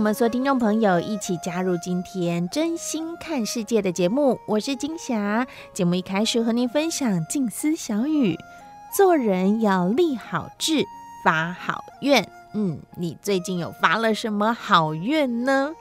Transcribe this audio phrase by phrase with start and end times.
[0.00, 5.46] 我们所有听众朋友一起加入今天真心看世界的节目，我是金霞。
[5.74, 8.38] 节目一开始和您分享静思小语：
[8.96, 10.86] 做人要立好志，
[11.22, 12.26] 发好愿。
[12.54, 15.72] 嗯，你最近有发了什么好愿呢？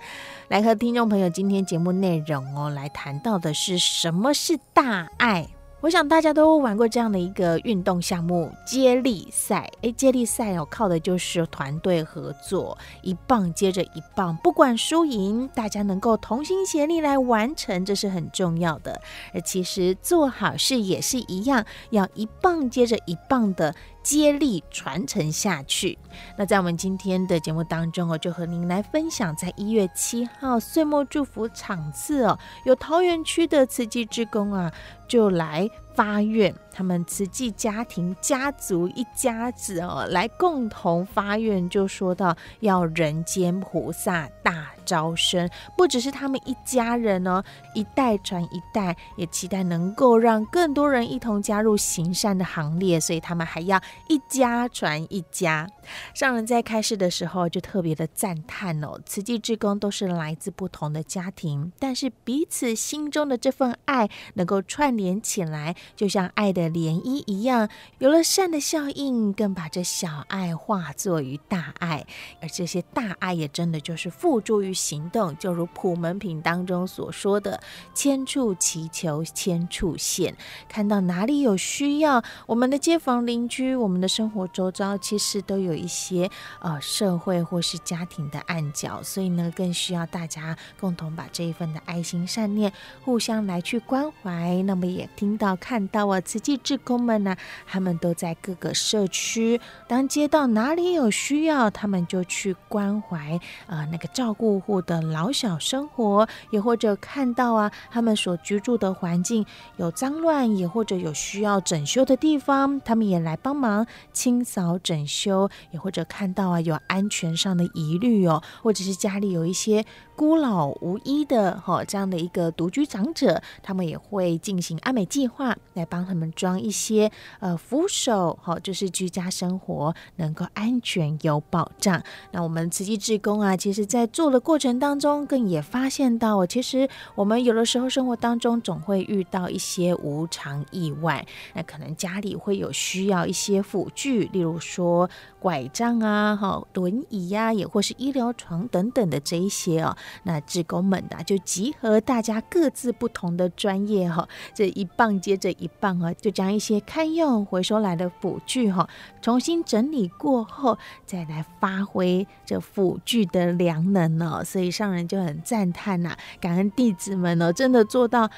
[0.49, 5.47] 来和听众朋友今天节目内容哦，来谈到的是什么是大爱。
[5.81, 9.71] 我想大家都玩过这样的一个运动项目——接力赛。
[9.81, 19.01] 诶，接力赛哦，靠的就是团队合作，一棒接着一棒，不管输赢，大家能够同心协力来完成，这是很重要的。
[19.33, 23.73] 而其实做好事也是一样，要一棒接着一棒的。
[24.01, 25.99] 接力传承下去。
[26.37, 34.71] 那在我们今天的节目当中，哦就和您来分享，在一月七号岁末祝福场次哦，有桃园区的慈济志工啊，
[35.09, 47.43] 就来发愿，他们慈济家庭家族一家子哦，来共同发愿，就说到要人间菩萨大招生，不只是他们一家人哦，
[47.73, 55.67] 一代传一代，也期待能够让更多人一同加入行善的行列，所以他们还要一家传一家。
[56.13, 67.69] 上人在开示的时候就特别的赞叹哦，慈济志工都是来自不同的家庭，但是彼此心中的这份爱能够串联起来，就像爱的涟漪一样，
[67.99, 72.07] 有了善的效应，更把这小爱化作于大爱，
[72.41, 74.73] 而这些大爱也真的就是付诸于。
[74.79, 77.59] 行动就如普门品当中所说的，
[77.93, 80.33] 千处祈求千处现。
[80.69, 86.29] 看到哪里有需要，我们的街坊邻居，我们的生活周遭，其实都有一些
[86.59, 92.73] 呃社会或是家庭的暗角，所以呢，更需要大家共同把这一份的爱心善念
[93.05, 94.61] 互相来去关怀。
[94.63, 104.79] 那么也听到看到啊，慈济志工们呢，他们都在各个社区，当街道哪里有需要，他们就去关怀呃那个照顾户。
[104.89, 109.45] 的老小生活，也或者看到啊，他们所居住的环境
[109.77, 119.85] 有脏乱，也或者有需要整修的地方，他们也来帮忙清扫整修，也或者看到啊，有安全上的疑虑哦，或者是家里有一些。
[120.19, 127.09] 孤老无依的哈，这样的一个独居长者，他们也会进行安美计划，来帮他们装一些
[127.39, 132.03] 呃扶手，哈，就是居家生活能够安全有保障。
[132.31, 145.09] 那我们慈济志工啊，其实在做的过程当中，更也发现到，其实我们有的时候生活当中总会遇到一些无常意外，那可能家里会有需要一些辅具，例如说
[145.39, 149.95] 拐杖啊，哈，轮椅呀，也或是医疗床等等的这一些哦。
[150.23, 158.87] 那志工们呐，就集合大家各自不同的专业哈，这一棒接着一棒啊，就将一些堪用回收来的辅具哈，
[159.21, 164.43] 重新整理过后，再来发挥这辅具的良能哦。
[164.43, 168.29] 所以上人就很赞叹呐，感恩弟子们哦，真的做到。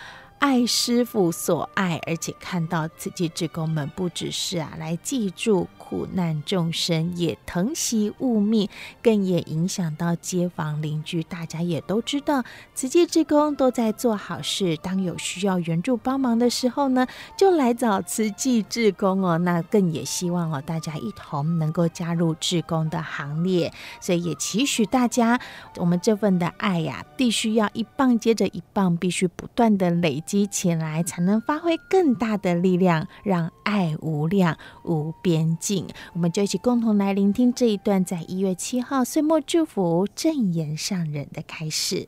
[0.42, 8.68] 爱师父所爱，而且看到慈济志工们不只是啊来济助苦难众生，也疼惜物命，
[9.04, 11.22] 更也影响到街坊邻居。
[11.22, 12.44] 大家也都知道，
[12.74, 14.76] 慈济志工都在做好事。
[14.78, 17.06] 当有需要援助帮忙的时候呢，
[17.38, 19.38] 就来找慈济志工哦。
[19.38, 23.72] 那更也希望哦，大家一同能够加入志工的行列。
[24.00, 25.40] 所以也期许大家，
[25.78, 30.31] 我们这份的爱呀、必须要一棒接着一棒，必须不断的累积。
[30.32, 35.86] 积起来，才能发挥更大的力量，让爱无量无边境。
[36.14, 42.08] 我们就一起共同来聆听这一段，在一月七号岁末祝福正言上人的开示。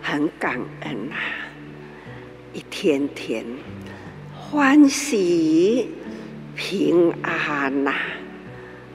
[0.00, 1.16] 很感恩呐
[2.58, 2.64] 一。
[2.70, 3.44] 天天
[4.32, 5.90] 欢喜
[6.56, 7.92] 平安呐、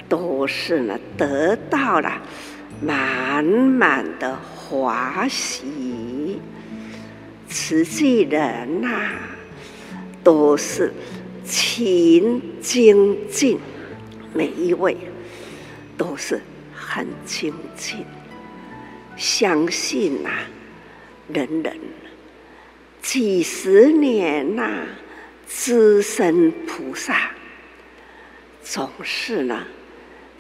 [0.08, 2.22] 都是呢得到了
[2.82, 6.40] 满满的华喜。
[7.48, 9.12] 慈济人呐、
[10.24, 10.94] 都是
[11.46, 13.60] 勤精进，
[14.34, 14.98] 每一位
[15.98, 16.42] 都是
[16.74, 18.06] 很精进。
[19.16, 20.48] 相信呐、啊，
[21.28, 21.78] 人人
[23.04, 24.88] 几十年呐、啊，
[25.46, 27.30] 资深菩萨
[28.64, 29.68] 总是呢，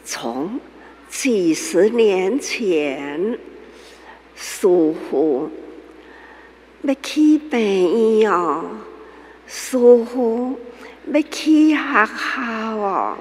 [0.04, 0.60] 从
[1.10, 3.38] 几十年前
[4.36, 5.52] 疏忽。
[6.84, 8.66] 要去病院哦，
[9.48, 10.60] 师傅
[11.14, 13.18] 要去学校哦，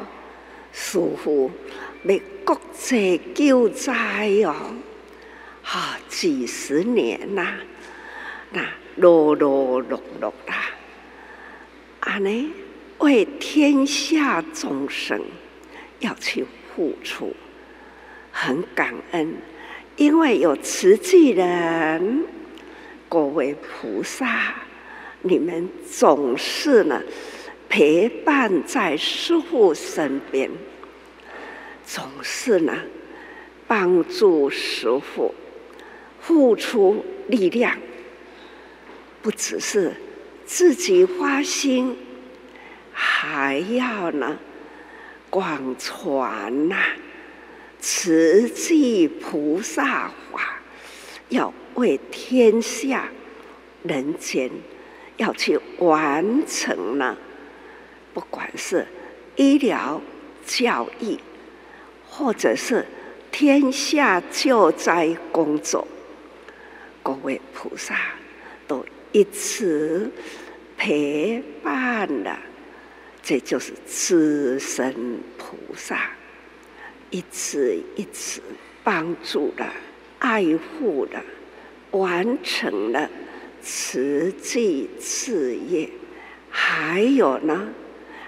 [0.72, 1.50] 师傅
[2.04, 4.54] 要国际救灾哦，
[5.62, 7.54] 哈，几十年呐，
[8.50, 8.66] 那
[8.96, 10.70] 劳碌碌啦，
[12.00, 12.50] 阿尼，
[12.98, 15.20] 为天下众生
[16.00, 16.44] 要去
[16.74, 17.34] 付出，
[18.30, 19.34] 很感恩，
[19.96, 22.24] 因为有慈济人。
[23.08, 24.54] 各位菩萨，
[25.22, 27.02] 你们总是呢
[27.68, 30.50] 陪伴在师父身边，
[31.84, 32.74] 总是呢
[33.66, 35.34] 帮助师父
[36.20, 37.76] 付出力量，
[39.22, 39.94] 不只是
[40.44, 41.96] 自己发心，
[42.92, 44.38] 还要呢
[45.30, 46.76] 广传呐
[47.80, 50.60] 慈济菩萨法，
[51.30, 51.52] 要。
[51.74, 53.08] 为天下
[53.82, 54.50] 人间
[55.16, 57.16] 要去完成呢，
[58.12, 58.86] 不管是
[59.36, 59.98] 医疗、
[60.44, 61.18] 教育，
[62.06, 62.84] 或者是
[63.30, 65.88] 天下救灾工作，
[67.02, 67.98] 各位菩萨
[68.68, 70.10] 都一直
[70.76, 72.38] 陪伴了，
[73.22, 76.10] 这就是资深菩萨，
[77.10, 78.40] 一直一直
[78.82, 79.72] 帮助了、
[80.18, 81.22] 爱护了。
[81.92, 83.06] 完成了
[83.60, 85.86] 慈济事业，
[86.48, 87.68] 还有呢，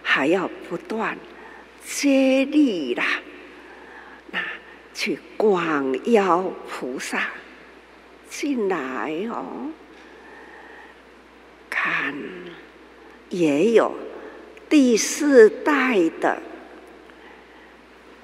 [0.03, 1.17] 还要不断
[1.83, 3.07] 接力啦，
[4.31, 4.39] 那
[4.93, 7.31] 去广邀菩萨
[8.29, 9.71] 进来哦，
[11.85, 12.15] 看
[13.29, 13.95] 也有
[14.71, 16.41] 第四代的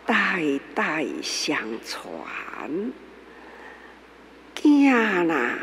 [0.07, 2.11] 代代相传。
[4.57, 5.59] 囝啦，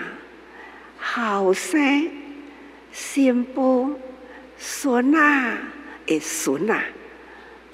[1.00, 2.08] 后生、
[2.92, 4.00] 媳妇、
[4.60, 5.58] 孙啊，
[6.06, 6.84] 诶，孙啊，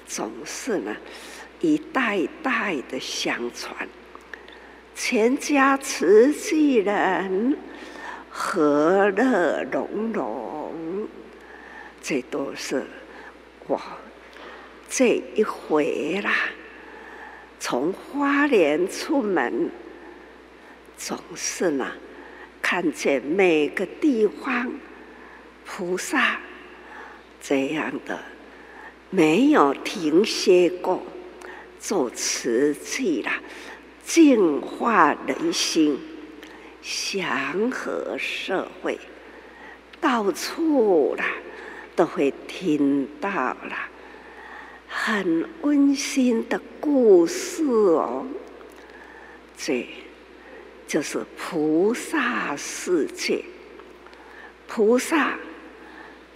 [0.06, 0.96] 总是呢，
[1.60, 3.86] 一代代的相传，
[4.94, 7.58] 全家慈济人
[8.36, 11.06] 和乐融融，
[12.02, 12.84] 这都是
[13.68, 13.80] 我
[14.90, 16.34] 这一回啦，
[17.60, 19.70] 从花莲出门。
[20.96, 21.92] 总是呢，
[22.60, 24.72] 看见每个地方
[25.64, 26.40] 菩萨
[27.40, 28.18] 这样的
[29.10, 31.00] 没有停歇过，
[31.78, 33.40] 做慈济啦，
[34.04, 36.00] 净化人心，
[36.84, 38.98] 祥和社会，
[40.02, 41.24] 到处啦
[41.96, 43.88] 都会听到啦，
[44.86, 48.26] 很温馨的故事哦，
[49.56, 49.86] 这。
[50.86, 53.42] 就是菩萨世界，
[54.68, 55.36] 菩萨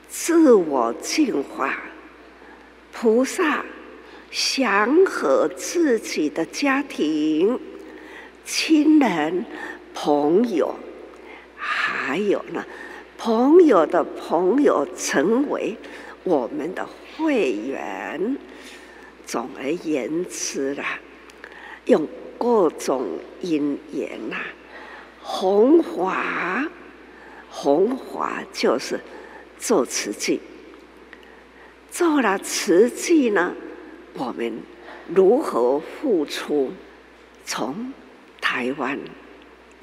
[0.08, 1.78] 自我净化，
[2.90, 3.64] 菩萨
[4.30, 7.60] 祥和自己的家庭、
[8.44, 9.44] 亲人、
[10.00, 10.74] 朋友，
[11.56, 12.64] 还有呢，
[13.16, 15.76] 朋友的朋友成为
[16.22, 16.86] 我们的
[17.16, 18.38] 会员。
[19.26, 21.00] 总而言之啦，
[21.86, 22.06] 用。
[22.40, 23.04] 各种
[23.40, 24.36] 因缘呐，
[25.20, 26.64] 弘法，
[27.50, 29.00] 弘法就是
[29.58, 30.40] 做慈济。
[31.90, 33.52] 做了慈济呢，
[34.14, 34.60] 我们
[35.08, 36.70] 如何付出？
[37.44, 37.92] 从
[38.40, 38.96] 台湾，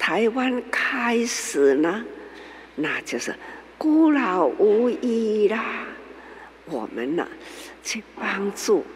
[0.08, 2.04] 台湾开始呢，
[2.76, 3.34] 那就是
[3.76, 5.84] 孤老无依啦。
[6.66, 7.26] 我们呢，
[7.82, 8.86] 去帮助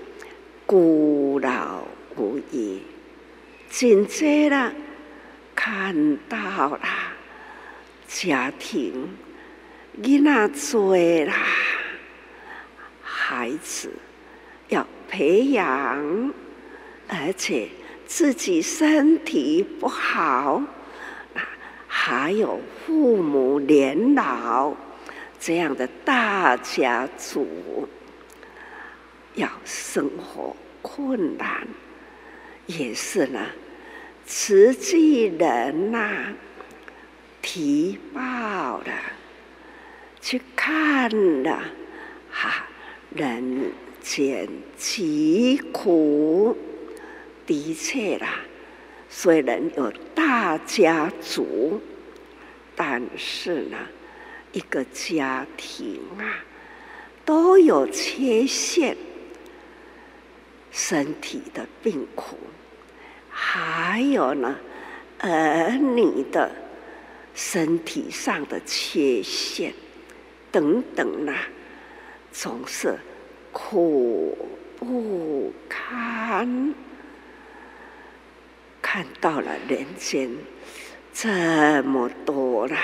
[0.64, 1.82] 孤老
[2.14, 2.80] 无依。
[3.68, 4.72] 紧接着
[5.52, 6.38] 看到
[6.76, 6.80] 了
[8.06, 9.08] 家庭，
[10.00, 11.34] 囡仔多啦，
[13.02, 13.92] 孩子
[14.68, 16.32] 要培养，
[17.08, 17.68] 而且
[18.06, 20.62] 自己身体不好，
[22.02, 24.72] 还有父母年老，
[25.38, 27.86] 这样的大家族，
[29.34, 31.68] 要生活困难，
[32.64, 33.40] 也是呢，
[34.24, 36.32] 慈济人呐、啊，
[37.42, 38.92] 提报了，
[40.22, 41.10] 去看
[41.42, 41.62] 了，
[42.30, 42.64] 哈，
[43.14, 46.56] 人间疾苦，
[47.44, 48.40] 的确啦，
[49.10, 51.78] 虽然有大家族，
[52.82, 53.76] 但是呢，
[54.52, 56.42] 一个家庭啊，
[57.26, 58.96] 都有缺陷，
[60.70, 62.38] 身体的病苦。
[63.28, 64.56] 还有呢，
[65.18, 66.50] 儿女的
[67.34, 69.74] 身体上的缺陷
[70.50, 71.34] 等等呢，
[72.32, 72.98] 总是
[73.52, 74.38] 苦
[74.78, 76.74] 不堪。
[78.80, 80.30] 看到了人间
[81.12, 82.76] 这么多了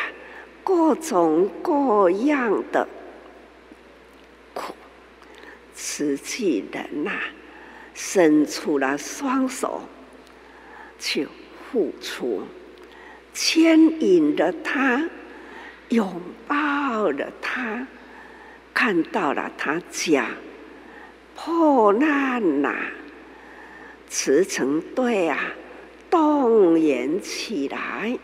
[0.62, 2.86] 各种各样的
[4.52, 4.74] 苦，
[5.74, 7.12] 慈济人呐，
[7.94, 9.82] 伸出了双手。
[10.98, 11.28] 去
[11.70, 12.42] 付出，
[13.34, 15.06] 牵引着他，
[15.90, 17.86] 拥抱着他，
[18.72, 20.26] 看到了他家
[21.34, 22.74] 破烂呐，
[24.08, 25.38] 慈诚队啊，
[26.10, 28.18] 动员起来，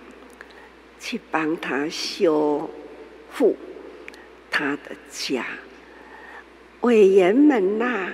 [1.00, 2.70] 去帮他修
[3.30, 3.56] 复
[4.50, 5.44] 他的家。
[6.82, 8.10] 委员们呐，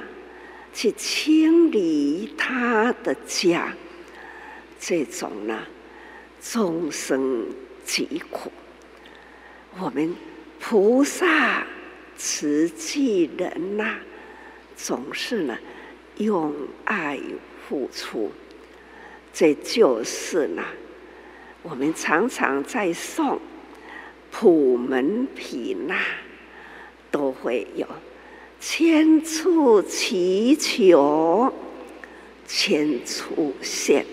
[0.72, 3.72] 去清理他的家。
[4.80, 5.58] 这种呢，
[6.40, 7.46] 众生
[7.84, 8.52] 疾苦，
[9.80, 10.14] 我们
[10.60, 11.66] 菩萨
[12.16, 13.96] 慈济人呐、
[14.76, 15.58] 总是呢
[16.18, 17.18] 用爱
[17.66, 18.30] 付出。
[19.32, 20.62] 这就是呢，
[21.62, 23.38] 我们常常在诵
[24.30, 25.94] 普门品呐、
[27.10, 27.86] 都会有
[28.60, 31.52] 千处祈求，
[32.46, 34.04] 千处现。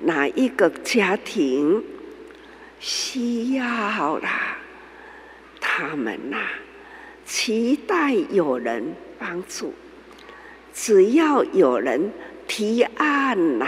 [0.00, 1.82] 哪一个家庭
[2.78, 4.56] 需要啦？
[5.60, 6.38] 他们呐、
[7.26, 9.74] 期待有人帮助，
[10.72, 12.12] 只要有人
[12.46, 13.66] 提案呐、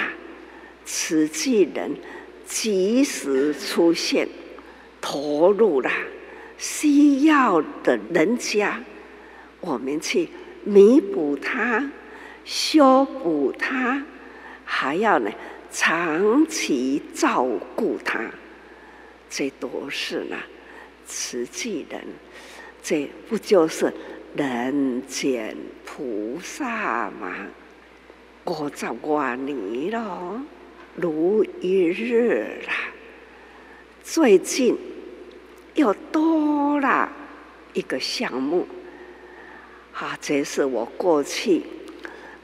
[0.92, 1.96] 慈济人
[2.44, 4.28] 及时出现，
[5.00, 5.90] 投入了
[6.58, 8.82] 需要的人家，
[9.60, 10.28] 我们去
[10.64, 11.88] 弥补他，
[12.44, 14.02] 修补他，
[14.64, 15.30] 还要呢。
[15.72, 18.28] 长期照顾他，
[19.28, 20.36] 这都是呢，
[21.06, 22.02] 慈济人，
[22.82, 23.94] 这不就是
[24.34, 25.56] 人间
[25.86, 27.46] 菩萨吗？
[28.46, 30.42] 五十多年了，
[31.00, 32.74] 如一日啦。
[34.02, 34.76] 最近
[35.74, 37.10] 又多了
[37.72, 38.66] 一个项目，
[39.94, 41.62] 啊，这是我过去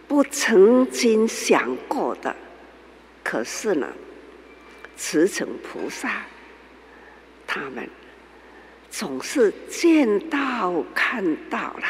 [0.06, 2.34] 不曾经想过的。
[3.25, 3.88] 可是呢，
[4.96, 6.22] 慈诚菩萨
[7.46, 7.88] 他们
[8.88, 11.84] 总是见到看到了，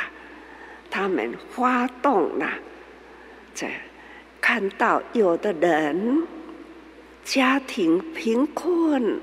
[0.90, 2.50] 他们发动了，
[3.54, 3.66] 这
[4.40, 6.26] 看到有的人
[7.26, 9.18] 家庭贫困，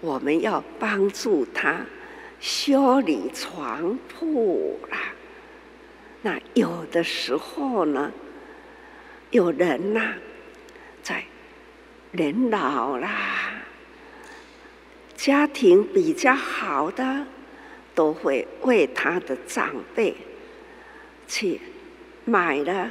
[0.00, 1.80] 我们要帮助他
[2.40, 4.98] 修理床铺啦。
[6.22, 8.10] 那有的时候呢，
[9.30, 10.12] 有人呐、
[11.00, 11.22] 在
[12.10, 13.08] 年老啦，
[15.14, 17.24] 家庭比较好的，
[17.94, 20.16] 都会为他的长辈
[21.28, 21.60] 去
[22.24, 22.90] 买了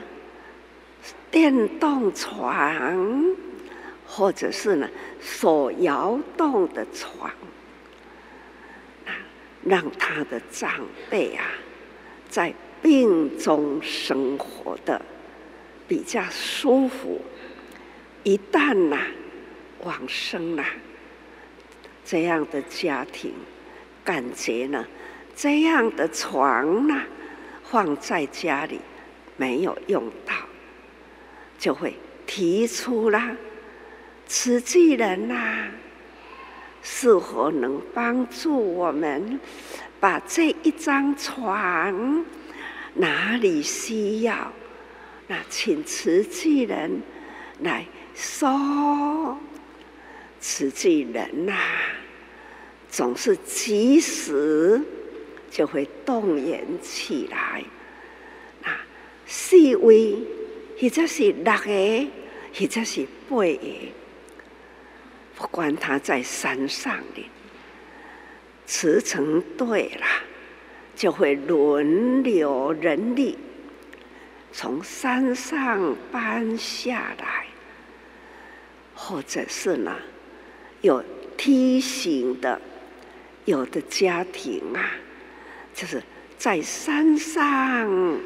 [1.30, 3.36] 电动床，
[4.08, 4.90] 或者是呢
[5.22, 7.30] 手摇动的床，
[9.64, 10.72] 让他的长
[11.10, 11.44] 辈啊，
[12.30, 15.02] 在病中生活的
[15.88, 17.22] 比较舒服。
[18.24, 19.08] 一旦呐、啊，
[19.84, 20.64] 往生了，
[22.06, 23.34] 这样的家庭，
[24.04, 24.86] 感觉呢，
[25.36, 27.04] 这样的床呢，
[27.64, 28.80] 放在家里
[29.36, 30.34] 没有用到，
[31.58, 31.94] 就会
[32.26, 33.38] 提出了，
[34.28, 35.72] 慈济人呐、啊，
[36.82, 39.40] 是否能帮助我们
[40.00, 42.26] 把这一张床
[42.94, 44.52] 哪里需要，
[45.28, 47.02] 那请慈济人
[47.62, 47.86] 来。
[48.14, 49.38] 说
[50.40, 51.60] 慈济人呐、啊，
[52.90, 54.82] 总是及时
[55.52, 57.64] 就会动员起来。
[58.64, 58.86] 啊，
[59.28, 60.18] 四位
[60.80, 62.08] 或者是六个，
[62.56, 63.58] 或者是八个，
[65.38, 67.24] 不管他在山上的，
[68.65, 70.06] 辞呈对了，
[70.96, 73.38] 就会轮流人力
[74.51, 77.46] 从山上搬下来，
[78.96, 79.96] 或者是呢，
[80.82, 81.03] 有
[81.38, 82.60] 梯形的，
[83.46, 84.89] 有的家庭啊，
[85.72, 86.01] 就是
[86.36, 88.20] 在山上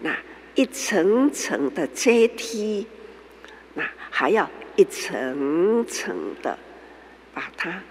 [0.00, 0.16] 那
[0.54, 2.86] 一层层的阶梯，
[3.74, 6.58] 那还要一层层的
[7.34, 7.82] 把它。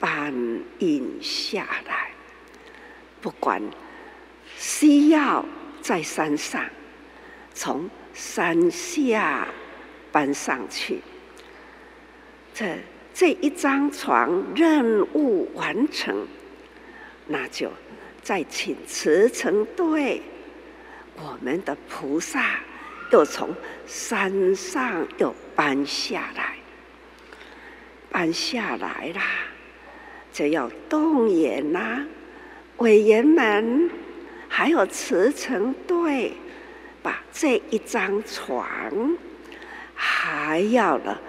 [0.00, 0.34] 搬
[0.80, 2.10] 运下来，
[3.22, 3.62] 不管
[4.58, 5.42] 需要
[5.80, 6.62] 在山上，
[7.54, 9.48] 从山下
[10.12, 11.00] 搬上去。
[12.52, 12.76] 这
[13.14, 16.26] 这一张床任务完成，
[17.26, 17.72] 那就
[18.20, 20.20] 再请辞呈队，
[21.16, 22.60] 我们的菩萨
[23.10, 23.54] 又从
[23.86, 26.56] 山上又搬下来，
[28.10, 29.22] 搬下来啦。
[30.32, 32.04] 就要动员啦、
[32.78, 33.88] 委员们，
[34.48, 36.32] 还有辞呈队，
[37.02, 39.16] 把这一张床
[39.94, 41.20] 还要了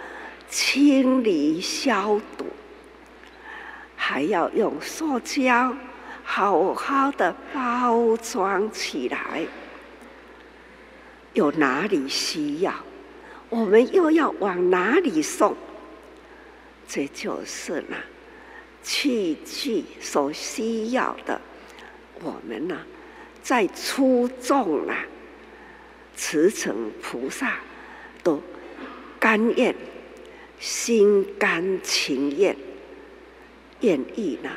[0.50, 2.48] 清理消毒，
[3.96, 5.76] 还要用塑胶
[6.24, 9.46] 好好的包装起来。
[11.34, 12.74] 有哪里需要，
[13.50, 15.56] 我们又要往哪里送？
[16.88, 17.96] 这就是呢。
[18.84, 21.42] 器具所需要的，
[22.22, 22.78] 我们呢，
[23.42, 25.04] 在出众啊，
[26.16, 27.58] 辞呈菩萨
[28.22, 28.40] 都
[29.20, 29.76] 甘愿、
[30.60, 32.56] 心甘情愿、
[33.80, 34.52] 愿意呢，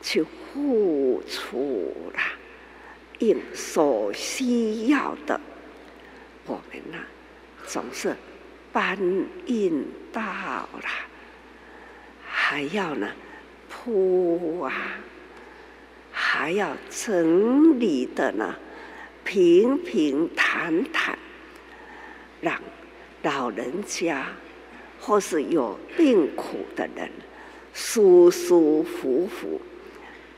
[0.00, 2.34] 去付出啦，
[3.18, 5.40] 应所需要的，
[7.66, 8.16] 总是
[8.72, 8.96] 搬
[9.46, 10.88] 运到了，
[12.26, 13.08] 还要呢。
[13.68, 14.72] 铺啊，
[16.10, 18.54] 还要整理的呢，
[19.24, 21.16] 平平坦坦，
[22.40, 22.58] 让
[23.22, 24.26] 老人家
[24.98, 27.10] 或是有病苦的人
[27.74, 29.60] 舒舒服服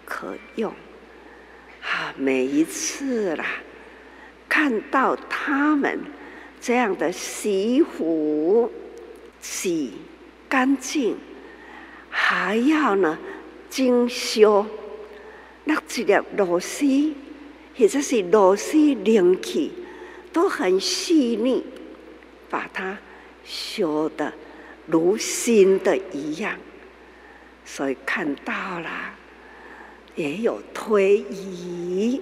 [0.04, 0.70] 可用。
[1.82, 3.44] 啊，每一次啦，
[4.48, 5.98] 看到他们
[6.60, 8.70] 这样的洗壶
[9.40, 9.92] 洗
[10.48, 11.16] 干净。
[12.10, 13.18] 还要呢，
[13.68, 14.66] 精修
[15.64, 16.84] 那几粒螺丝，
[17.76, 19.70] 或者是螺丝灵气，
[20.32, 21.64] 都很细腻，
[22.50, 22.98] 把它
[23.44, 24.32] 修得
[24.86, 26.56] 如新的一样。
[27.64, 28.90] 所以看到了，
[30.14, 32.20] 也有推移，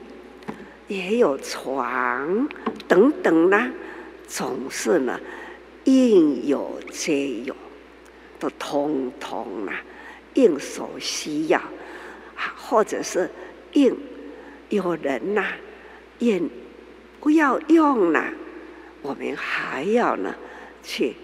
[0.88, 2.48] 也有床
[2.88, 3.70] 等等啦，
[4.26, 5.20] 总是呢，
[5.84, 7.54] 应有皆有。
[8.38, 9.80] 都通通啊，
[10.34, 11.58] 应所需要，
[12.54, 13.30] 或者是
[13.72, 13.96] 应
[14.68, 15.56] 有人呐、啊，
[16.18, 16.50] 应
[17.18, 18.30] 不要用了，
[19.00, 20.34] 我们还要呢
[20.82, 21.14] 去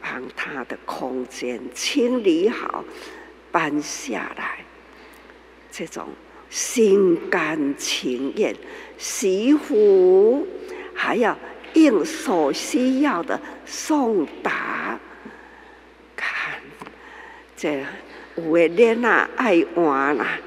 [0.00, 2.84] 帮他的空间清理好，
[3.50, 4.64] 搬下来。
[5.72, 6.06] 这种
[6.48, 8.54] 心甘情愿，
[8.98, 10.46] 媳妇
[10.94, 11.36] 还要
[11.74, 14.98] 应所需要的送达。
[16.16, 16.60] 看
[17.56, 17.84] 这
[18.36, 20.38] 有的人啊，爱玩啦，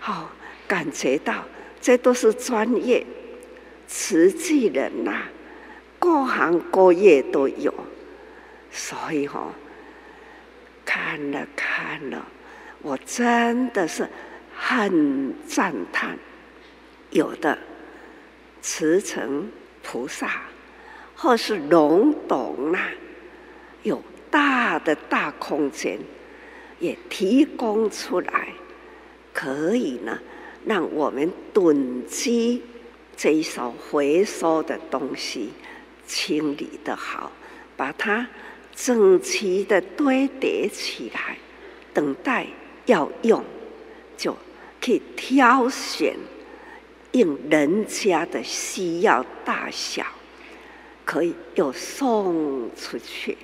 [0.00, 0.30] 好
[0.66, 1.44] 感觉到
[1.80, 3.04] 这都是专业，
[3.86, 5.22] 瓷器人呐，
[5.98, 7.72] 各行各业都有，
[8.70, 9.52] 所以哈、哦，
[10.84, 12.26] 看了看了，
[12.80, 14.08] 我真的是
[14.56, 16.16] 很赞叹，
[17.10, 17.58] 有的
[18.62, 19.48] 慈诚
[19.82, 20.42] 菩萨，
[21.14, 22.78] 或是龙董呐，
[23.82, 25.98] 有大的大空间。
[26.80, 28.48] 也提供出来，
[29.32, 30.18] 可以呢，
[30.66, 32.62] 让我们囤积
[33.16, 35.50] 这一手回收的东西，
[36.04, 37.32] 清理得好，
[37.76, 38.26] 把它
[38.74, 41.38] 整齐的堆叠起来，
[41.94, 42.48] 等待
[42.84, 43.42] 要用，
[44.16, 44.36] 就
[44.84, 46.16] 可以挑选
[47.12, 50.04] 应人家的需要大小，
[51.04, 53.36] 可以又送出去，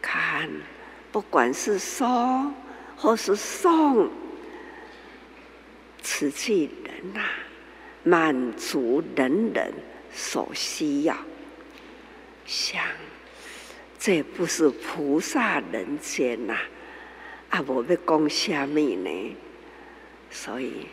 [0.00, 0.48] 看。
[1.10, 2.06] 不管是收
[2.94, 4.10] 或是送，
[6.02, 7.20] 慈济人呐，
[8.04, 9.72] 满足人人
[10.12, 11.16] 所需要。
[12.44, 12.84] 想，
[13.98, 16.54] 这不是菩萨人间呐，
[17.48, 19.36] 啊，无要讲虾米呢？
[20.30, 20.88] 所以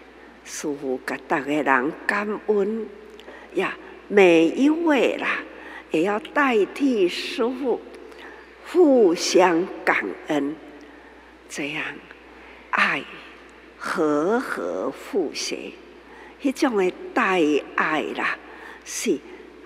[0.45, 2.87] 师父给大家人感恩
[3.55, 5.39] 呀，每一位啦，
[5.91, 7.81] 也要代替师父。
[8.67, 10.55] 互相感恩，
[11.47, 11.83] 这样
[12.71, 13.03] 爱
[13.77, 15.71] 和和和谐，
[16.41, 17.37] 迄种的大
[17.75, 18.35] 爱啦，
[18.83, 19.19] 是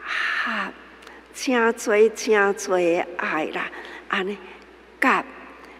[0.04, 0.74] 合
[1.34, 3.72] 真多真多的爱啦，
[4.10, 4.38] 安尼
[5.00, 5.24] 夹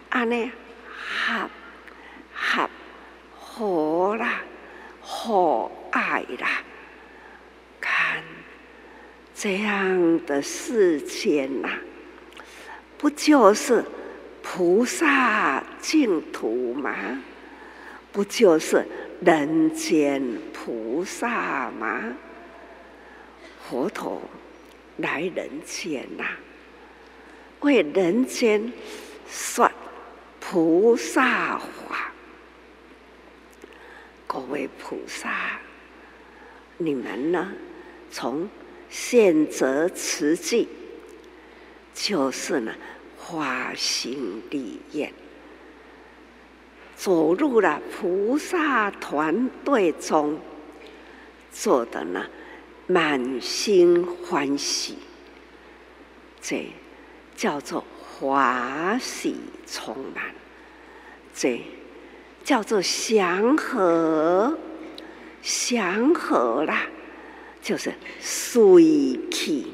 [0.08, 0.50] 安尼
[0.96, 1.50] 合
[2.32, 2.70] 合
[3.38, 4.40] 和啦，
[5.02, 6.62] 和爱啦，
[7.78, 8.24] 看
[9.42, 11.70] 这样的世间呐，
[12.98, 13.82] 不就是
[14.42, 17.18] 菩萨净土吗？
[18.12, 18.86] 不就是
[19.22, 20.22] 人间
[20.52, 22.02] 菩萨吗？
[23.66, 24.20] 佛陀
[24.98, 26.24] 来人间呐、
[27.60, 28.70] 为人间
[29.26, 29.72] 说
[30.38, 32.12] 菩萨话。
[34.26, 35.58] 各位菩萨，
[36.76, 37.50] 你们呢？
[38.12, 38.46] 从
[38.90, 40.68] 现择慈济，
[41.94, 42.74] 就是呢，
[43.16, 45.12] 发心立愿。
[46.96, 50.38] 走入了菩萨团队中，
[51.50, 52.26] 做的呢
[52.86, 54.98] 满心欢喜，
[56.42, 56.66] 这
[57.34, 60.24] 叫做欢喜充满，
[61.34, 61.62] 这
[62.44, 64.58] 叫做祥和，
[65.40, 66.86] 祥和啦，
[67.62, 69.72] 就是水气，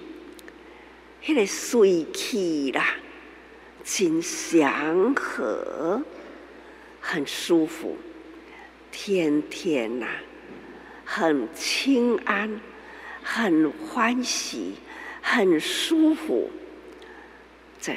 [1.27, 2.97] 那个水气啦，
[3.85, 6.03] 真祥和。
[7.09, 7.97] 很舒服，
[8.91, 10.09] 天天呐、
[11.05, 12.61] 很清安，
[13.23, 14.75] 很欢喜，
[15.23, 16.51] 很舒服。
[17.81, 17.95] 这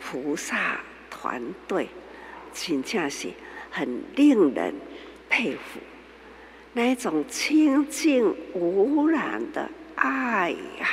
[0.00, 1.88] 菩萨团队，
[2.52, 3.28] 真正是
[3.70, 4.74] 很令人
[5.28, 5.78] 佩服。
[6.76, 10.86] 那种清净无染的爱呀、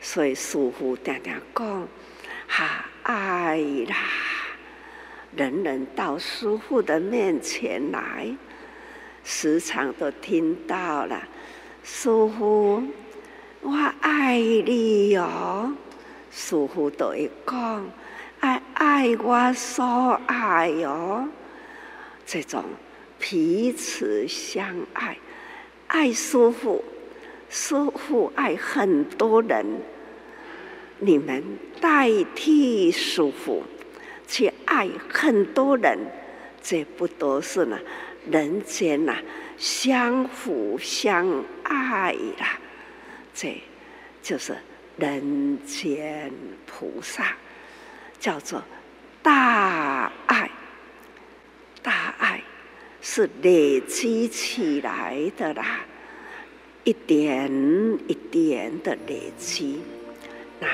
[0.00, 1.88] 所以师父常常讲，
[2.46, 3.96] 哈爱啦。
[5.34, 8.32] 人人到师父的面前来，
[9.24, 11.20] 时常都听到了。
[11.82, 12.80] 师父，
[13.60, 15.74] 我爱你哦。
[16.30, 17.84] 师父都会讲，
[18.38, 19.84] 爱爱我所
[20.28, 21.28] 爱哦。
[22.24, 22.62] 这种
[23.18, 25.16] 彼此相爱，
[25.94, 26.84] 爱师父，
[27.48, 29.64] 师父爱很多人，
[30.98, 31.40] 你们
[31.80, 33.62] 代替师父。
[34.26, 35.96] 去爱很多人，
[36.60, 37.78] 这不都是呢？
[38.28, 39.14] 人间呐，
[39.56, 42.58] 相互相爱啦，
[43.32, 43.62] 这
[44.20, 44.56] 就是
[44.96, 46.32] 人间
[46.66, 47.36] 菩萨，
[48.18, 48.60] 叫做
[49.22, 50.50] 大爱。
[51.82, 52.42] 大爱
[53.16, 55.78] 是累积起来的啦，
[56.82, 57.48] 一点
[58.08, 59.80] 一点的累积。
[60.58, 60.66] 那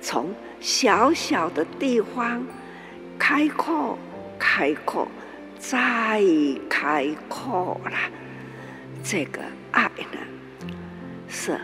[0.00, 2.44] 从小小的地方。
[3.16, 3.96] 开阔，
[4.40, 5.06] 开阔，
[5.58, 6.20] 再
[6.68, 8.10] 开阔啦！
[9.04, 9.40] 这个
[9.72, 10.18] 爱呢，
[11.28, 11.60] 是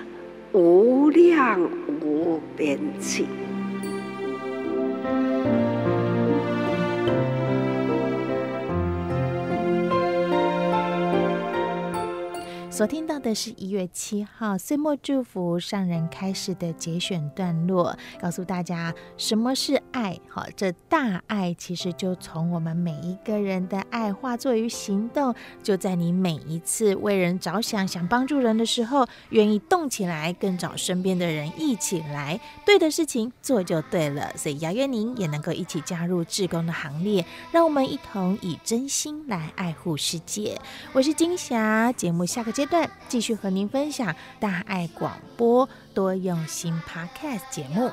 [0.53, 1.61] 无量
[2.01, 3.27] 无边际。
[12.75, 20.19] 所听到的是一月七号岁末祝福上人开始的节选段落，告诉大家什么是爱。
[20.29, 25.33] 好，这大爱其实就从我们每一个人的爱化作于行动，
[25.63, 34.33] 就在你每一次为人着想、想帮助人的时候，愿意动起来，跟找身边的人一起来，对的事情做就对了。
[34.37, 40.61] 所以，邀约您也能够一起加入志工的行列，让我们一同以真心来爱护世界。
[40.93, 47.91] 我是金霞，节目下个段继续和您分享大爱广播多用心 Podcast 节目。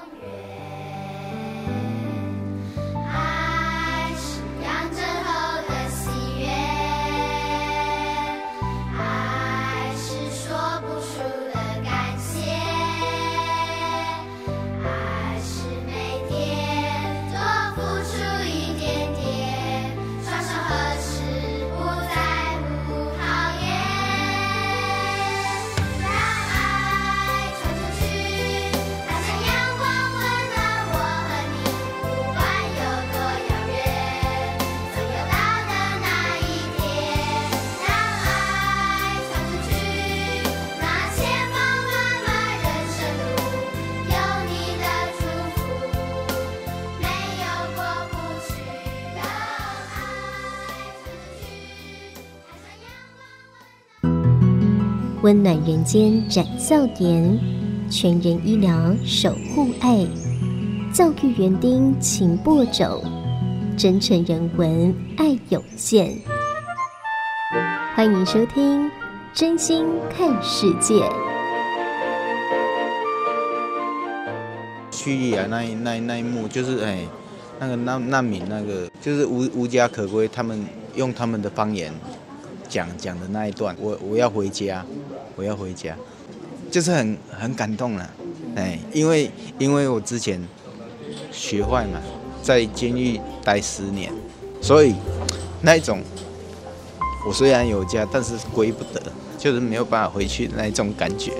[55.31, 57.39] 温暖人间展笑点，
[57.89, 60.05] 全人医疗守护爱，
[60.93, 63.01] 教育园丁勤播种，
[63.77, 66.13] 真诚人文爱涌现。
[67.95, 68.89] 欢迎收听
[69.33, 70.95] 《真心看世界》。
[74.91, 77.05] 叙利亚那那那一幕，就是哎，
[77.57, 80.61] 那个难难民那个，就是无无家可归，他们
[80.95, 81.89] 用他们的方言
[82.67, 84.85] 讲讲的那一段，我我要回家，
[85.41, 85.97] 我要回家，
[86.69, 88.07] 就是很很感动了，
[88.55, 90.39] 哎，因为因为我之前
[91.31, 91.99] 学坏嘛，
[92.43, 94.13] 在监狱待十年，
[94.61, 94.93] 所以
[95.59, 95.99] 那一种。
[97.25, 99.01] 我虽然有家，但是归不得，
[99.37, 101.31] 就是没有办法回去那种感觉。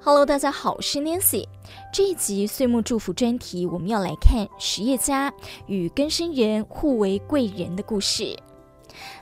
[0.00, 1.46] Hello，大家好，我是 Nancy。
[1.92, 5.32] 这一集岁末祝福专题，我们要来看实业家
[5.66, 8.36] 与更生人互为贵人的故事。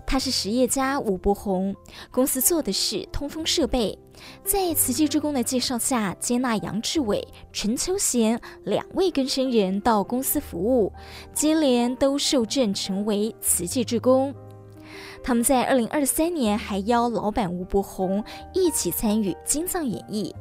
[0.06, 1.76] 他是实业家吴伯宏，
[2.10, 3.96] 公司做的是通风设备。
[4.42, 10.92] 在慈济志工的介绍下，接纳杨志伟、陈秋贤两位更生人到公司服务，
[11.34, 14.34] 接连都受证成为慈济志工。
[15.22, 20.32] 他们在二零二三年还邀老板吴伯宏一起参与金藏演绎。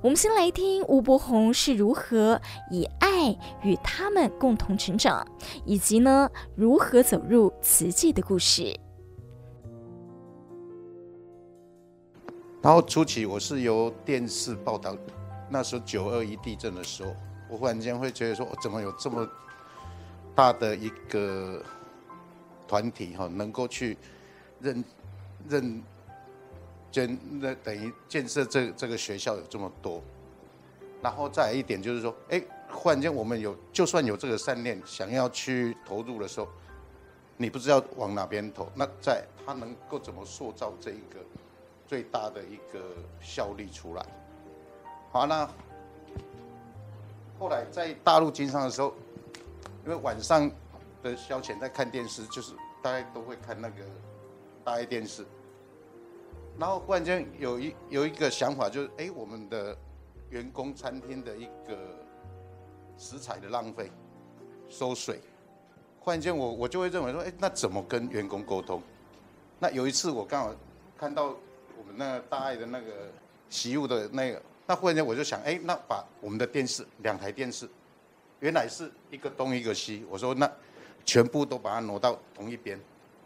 [0.00, 5.26] 我们先来听吴伯宏是如何以爱与他们共同成长，
[5.64, 8.78] 以及呢如何走入慈济的故事。
[12.60, 14.96] 然后初期我是由电视报道，
[15.48, 17.14] 那时候九二一地震的时候，
[17.48, 19.26] 我忽然间会觉得说，怎么有这么
[20.34, 21.62] 大的一个
[22.66, 23.96] 团体哈，能够去
[24.60, 24.84] 认
[25.48, 25.82] 认
[27.06, 30.02] 建那等于建设这这个学校有这么多。
[31.02, 36.48] 然后再一点就是说，哎，忽然间我们有就算有这个善念，想要去投入的时候，
[37.36, 41.20] 你不知道往哪边投，那在他能够怎么塑造这一个？
[41.86, 42.82] 最大的一个
[43.18, 44.04] 效力出来，
[45.10, 45.48] 好，那
[47.38, 48.92] 后来在大陆经商的时候，
[49.86, 50.50] 因为晚上
[51.02, 53.76] 的消遣在看电视，就是大家都会看那个
[54.62, 55.24] 大爱电视，
[56.58, 59.76] 然后忽然间有一有一个想法，就是哎，我们的
[60.30, 61.76] 员工餐厅的一个
[62.96, 63.90] 食材的浪费、
[64.68, 65.20] 收水，
[66.00, 68.82] 忽然间我我就会认为说，哎，那怎么跟员工沟通？
[69.58, 70.54] 那有一次我刚好
[70.98, 71.96] 看到我们。
[71.96, 73.10] 那个大爱的那个
[73.50, 77.68] 习物的那个，那忽然间我就想，哎，那把我们的电视两台电视，
[78.38, 80.48] 原来是一个东一个西，我说那
[81.04, 82.78] 全部都把它挪到同一边，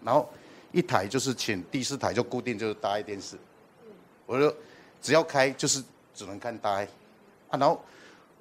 [0.02, 0.26] 然后
[0.72, 3.36] 一台就是请第四台就固定就是大爱电视，
[4.26, 4.52] 我说
[5.00, 5.82] 只要开就是
[6.12, 6.84] 只能看大爱，
[7.50, 7.80] 啊，然后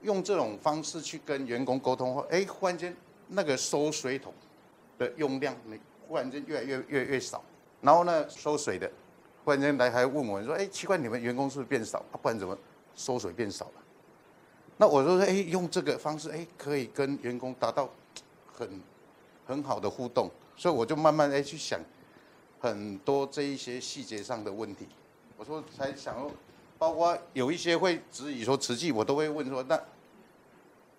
[0.02, 2.96] 用这种方式去跟员工沟通后，哎，忽然间
[3.28, 4.34] 那个收水桶
[4.98, 7.44] 的用量，你忽然间越来越越越少，
[7.82, 8.90] 然后呢收水的。
[9.44, 11.98] 忽然间来还问我说：“哎，奇怪，你们员工是不是变少？
[12.12, 12.56] 啊，不然怎么
[12.94, 13.72] 收水变少了？”
[14.78, 17.90] 那我说：“哎，用这个方式，哎，可以跟员工达到
[18.54, 18.80] 很
[19.44, 21.80] 很好的互动。”所以我就慢慢哎去想
[22.62, 24.88] 很多这一些细节上的问题。
[25.36, 26.32] 我说才想说，
[26.78, 29.82] 包括有一些会质疑说慈济，我都会问说：“那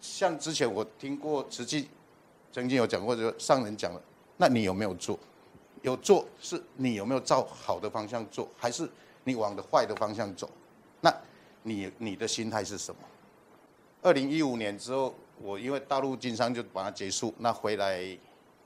[0.01, 1.89] 像之前我听过慈济
[2.53, 4.03] 曾经有讲过，就上人讲了，
[4.37, 5.19] 那你有没有做？”
[5.83, 8.89] 有做是你有没有照好的方向做，还是
[9.25, 10.49] 你往的坏的方向走？
[11.01, 11.13] 那
[11.65, 13.01] 你你的心态是什么？
[14.01, 18.01] 二零一五年之后，我因为大陆经商就把它结束，那回来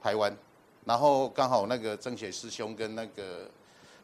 [0.03, 0.35] 台湾，
[0.87, 3.51] 然后刚好那个正雪师兄跟那个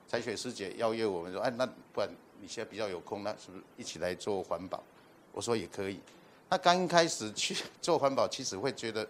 [0.06, 1.64] 彩雪师姐邀约我们说，哎，那
[1.94, 2.08] 不然
[2.40, 4.82] 你现在比较有空，那是不是一起来做环保？
[5.32, 5.98] 我说也可以。
[6.50, 9.08] 那刚开始去做环保，其实会觉得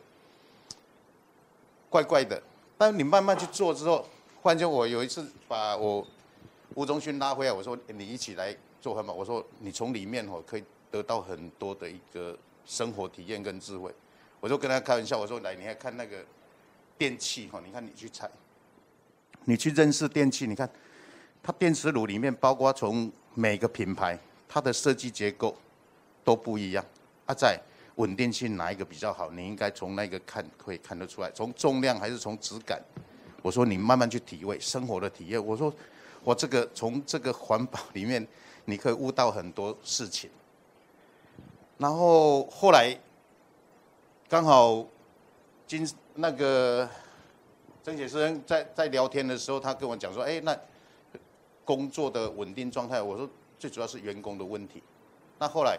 [1.90, 2.40] 怪怪的。
[2.78, 4.06] 但你慢慢去做之后，
[4.42, 6.06] 忽然间我有一次把我
[6.74, 9.12] 吴宗勋拉回来，我说你一起来做环保。
[9.12, 13.92] 我说你从里面哦可以得到很多的一个生活体验跟智慧。
[14.40, 16.24] 我就跟他开玩笑，我说来，你还看那个
[17.03, 18.31] 电器哈，你看你去采，
[19.45, 20.71] 你去认识电器，你看
[21.43, 24.17] 它电磁炉里面包括从每个品牌
[24.49, 25.57] 它的设计结构
[26.23, 26.85] 都不一样，
[27.27, 27.61] 啊在。
[27.97, 29.31] 稳定性哪一个比较好？
[29.33, 31.31] 你应该从那个看，可以看得出来。
[31.33, 32.81] 从重量还是从质感？
[33.43, 35.45] 我说你慢慢去体会生活的体验。
[35.45, 35.73] 我说
[36.25, 38.27] 我这个从这个环保里面，
[38.65, 40.31] 你可以悟到很多事情。
[41.77, 42.97] 然后后来
[44.27, 44.87] 刚好
[45.72, 46.87] 今那个
[47.82, 50.54] 曾先生在在聊天的时候，他跟我讲说：“哎，那
[51.64, 53.26] 工作的稳定状态。”我说
[53.58, 54.82] 最主要是员工的问题。
[55.38, 55.78] 那后来。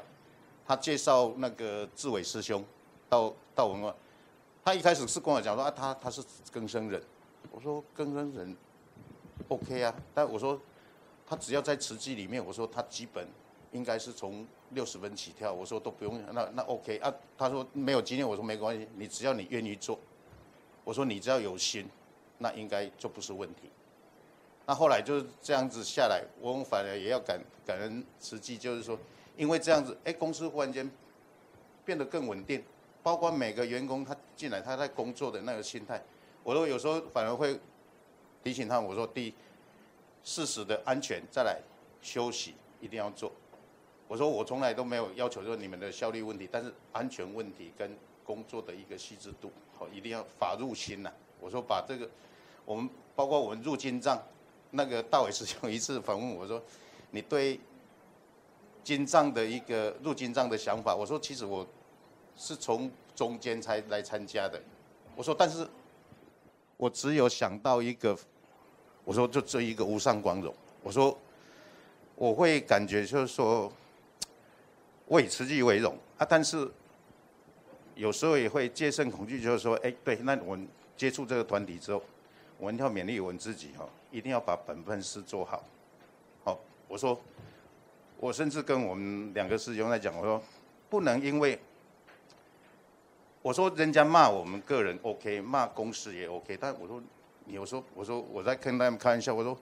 [0.66, 2.64] 他介绍那个志伟师兄
[3.10, 3.94] 到到我们，
[4.64, 7.04] 他一开始是跟我讲说啊，他他是更生人，
[7.52, 8.56] 我说更生人
[9.50, 10.58] ，OK 啊，但我说
[11.28, 13.28] 他只要在慈济里面，我说他基本
[13.74, 15.52] 应该是从六十分起跳。
[15.52, 17.14] 我说都不用，那那 OK 啊。
[17.38, 20.00] 他说没有经验，我说没关系，你只要你愿意做，
[20.86, 21.86] 我说你只要有心，
[22.38, 23.70] 那应该就不是问题。
[24.66, 28.98] 那后来就是这样子下来，我反而也要感感恩慈济，就是说，
[29.36, 30.90] 因为这样子，哎，公司忽然间
[31.84, 32.64] 变得更稳定，
[33.02, 36.02] 包括每个员工他进来他在工作的那个心态，
[36.44, 37.60] 我都有时候反而会
[38.44, 39.34] 提醒他，我说第一。
[40.26, 41.60] 适时的安全，再来
[42.02, 43.30] 休息一定要做。
[44.08, 47.90] 我说我从来都没有要求说你们的效率问题，但是安全问题跟
[48.24, 51.12] 工作的一个细致度，好一定要法入心呐。
[51.40, 52.10] 我说把这个，
[52.66, 54.22] 我们包括我们入金藏，
[54.72, 56.62] 那个大伟师兄 一次访问我说，
[57.12, 57.60] 你对
[58.84, 61.66] 金藏的一个入金藏的想法，我说其实我
[62.36, 64.62] 是从中间才来参加的。
[65.16, 65.68] 我说但是，
[66.78, 68.18] 我只有想到一个。
[69.06, 71.20] 我说就这一个无上光荣，我说
[72.16, 73.70] 我会感觉就是说，
[75.14, 76.68] 我以慈济为荣啊，但是
[77.94, 82.02] 有时候也会戒慎恐惧，就是说，哎，对，那我们接触这个团体之后，
[82.58, 85.64] 我们要勉励我们自己哈，一定要把本分事做好。
[86.44, 87.22] 好，我说，
[88.18, 90.42] 我甚至跟我们两个师兄在讲，我说
[90.90, 91.60] 不能因为，
[93.44, 97.00] 我说人家骂我们个人 OK，骂公司也 OK，但我说。
[97.46, 99.56] 有时候我说我在跟他们开玩笑，我说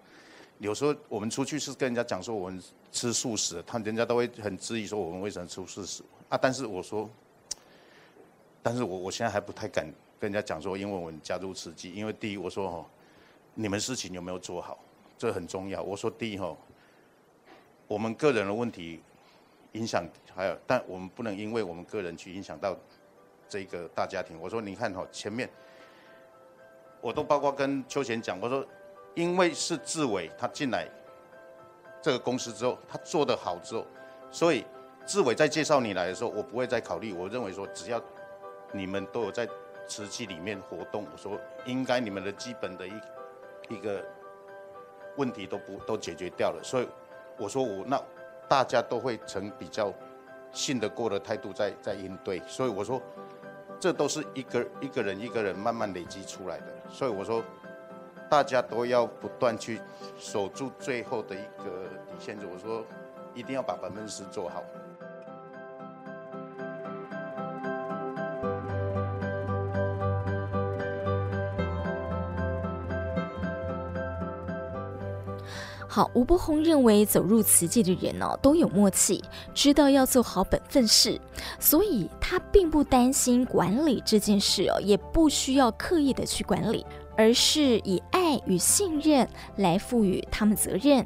[0.62, 6.38] 有时候我们出去是跟人家讲说我们吃素食，他人家都会很质疑说我们为什么吃素食啊？
[6.40, 7.10] 但是我说，
[8.62, 9.84] 但是我我现在还不太敢
[10.20, 12.86] 跟人家讲说，因为我们加入慈济，因为第一我说哈，
[13.56, 14.78] 你们事情有没有做好，
[15.18, 15.82] 这很重要。
[15.82, 16.56] 我说第一哈，
[17.88, 19.02] 我们个人的问题
[19.72, 22.78] 影响还有，但我们不能因为我们个人去影响到
[23.50, 24.40] 这个大家庭。
[24.40, 25.50] 我说你看哈前面。
[27.04, 28.64] 我都包括跟秋贤讲，我说，
[29.14, 30.88] 因为是志伟他进来
[32.02, 33.86] 这个公司之后，他做得好之后，
[34.32, 34.66] 所以
[35.06, 37.14] 志伟在介绍你来的时候，我不会再考虑。
[37.14, 38.02] 我认为说，只要
[38.72, 39.48] 你们都有在
[39.88, 42.94] 瓷器里面活动，我说应该你们的基本的一
[43.70, 44.04] 一个
[45.18, 46.62] 问题都不都解决掉了。
[46.64, 46.88] 所以
[47.38, 48.02] 我说我那
[48.48, 49.94] 大家都会呈比较
[50.52, 52.42] 信得过的态度在在应对。
[52.48, 53.02] 所以我说。
[53.80, 57.44] 这都是一个一个人一个人慢慢累积出来的，所以我说，
[58.32, 59.82] 大家都要不断去
[60.18, 61.66] 守住最后的一个
[62.08, 62.38] 底线。
[62.50, 62.82] 我说，
[63.36, 64.64] 一定要把本分事做好。
[75.90, 79.22] 好，吴伯宏认为走入慈济的人呢，都有默契，
[79.54, 81.20] 知道要做好本分事，
[81.60, 86.86] 所以他并不担心管理这件事哦，也不需要刻意的去管理，
[87.18, 91.06] 而是以爱与信任来赋予他们责任。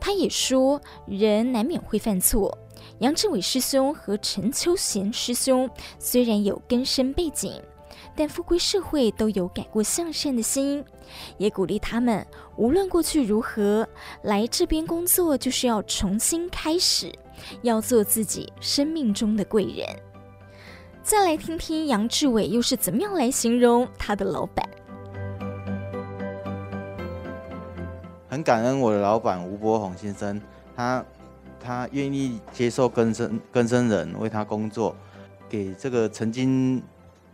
[0.00, 2.56] 他也说，人难免会犯错。
[2.98, 5.68] 杨志伟师兄和陈秋贤师兄
[5.98, 7.62] 虽然有根深背景。
[8.16, 10.84] 但富贵社会都有改过向善的心，
[11.36, 12.24] 也鼓励他们，
[12.56, 13.88] 无论过去如何，
[14.22, 17.12] 来这边工作就是要重新开始，
[17.62, 19.84] 要做自己生命中的贵人。
[21.02, 24.64] 再来听听杨志伟又是怎么样来形容他的老板。
[28.34, 30.42] 很感恩我的老板吴伯宏先生，
[30.74, 31.04] 他
[31.60, 34.96] 他愿意接受更生更生人为他工作，
[35.48, 36.82] 给这个曾经。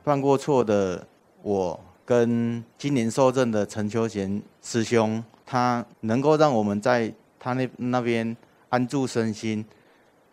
[0.04, 1.06] 犯过错的
[1.40, 8.36] 我，跟今年受证的陈秋贤师兄，他能够让我们在他那那边
[8.68, 9.64] 安住身心，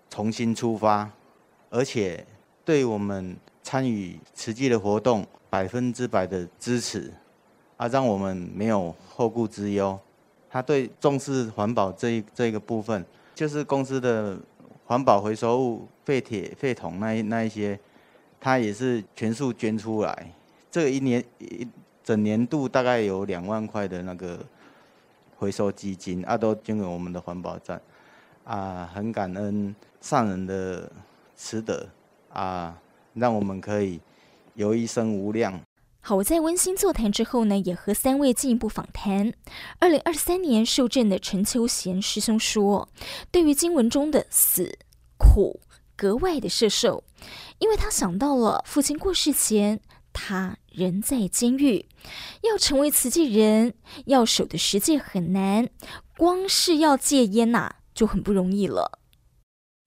[0.09, 1.09] 重新出发，
[1.69, 2.27] 而且
[2.65, 7.13] 对我们参与慈济的活动百分之百的支持，
[7.77, 9.97] 啊，让我们没有后顾之忧。
[10.49, 13.05] 他对重视环保这一这一个部分，
[13.35, 14.37] 就是公司的
[14.85, 17.79] 环保回收物废铁废铜那一那一些。
[18.39, 20.31] 他也是全数捐出来，
[20.69, 21.67] 这一年一
[22.03, 24.37] 整年度大概有两万块的那个
[25.37, 27.81] 回收基金，啊，都捐给我们的环保站，
[28.43, 30.89] 啊，很感恩上人的
[31.35, 31.89] 慈德，
[32.31, 32.79] 啊，
[33.15, 33.99] 让我们可以
[34.53, 35.59] 有一生无量。
[36.07, 39.33] 好，在温馨座谈之后呢，也和三位进一步访谈。
[39.79, 42.87] 二零二三年受证的陈秋贤师兄说，
[43.29, 44.79] 对于经文中的死
[45.17, 45.59] 苦
[45.97, 47.03] 格外的摄受。
[47.59, 49.81] 因为他想到了父亲过世前，
[50.13, 51.85] 他人在监狱，
[52.43, 53.73] 要成为慈济人，
[54.05, 55.67] 要守的十戒很难，
[56.15, 59.01] 光是要戒烟呐、就很不容易了。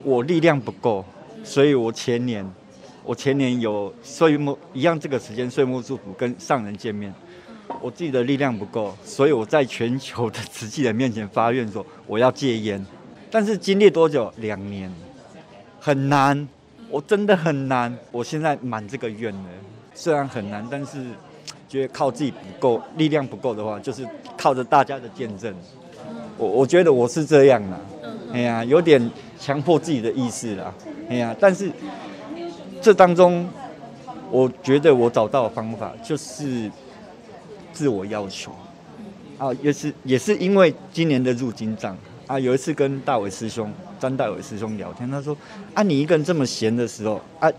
[0.05, 1.03] 我力量不够，
[1.43, 2.47] 所以我前年，
[3.03, 7.13] 我前年有岁末一样这个时间岁末祝福跟上人见面，
[7.81, 12.85] 我自己的力量不够，所以我在全球的慈济人面前发愿说我要戒烟，
[13.31, 14.31] 但是经历多久？
[14.37, 14.91] 两年，
[15.79, 16.47] 很难，
[16.89, 17.95] 我真的很难。
[18.11, 19.49] 我现在满这个愿了，
[19.95, 21.03] 虽然很难，但是
[21.67, 25.53] 觉得靠自己不够，力量不够的话，就是靠着大家的见证。
[26.37, 27.79] 我我觉得我是这样啦，
[28.33, 30.73] 哎呀，有点强迫自己的意思啦，
[31.09, 31.71] 哎呀，但是
[32.81, 33.47] 这当中，
[34.31, 36.69] 我觉得我找到的方法就是
[37.71, 38.51] 自我要求
[39.37, 41.95] 啊，也是也是因为今年的入金帐。
[42.25, 45.35] 啊，有一次跟大伟师兄张大伟师兄聊天，他说
[45.75, 47.51] ：“啊，你一个人这么闲的时候，啊，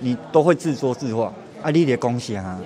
[0.00, 2.60] 你都会自说自话，啊，你得恭喜啊，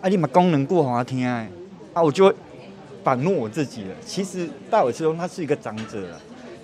[0.00, 1.46] 啊，你把功能过好听啊，
[1.92, 2.34] 啊，我就会
[3.04, 3.94] 反问我自己了。
[4.04, 6.08] 其实大伟师兄他是一个长者，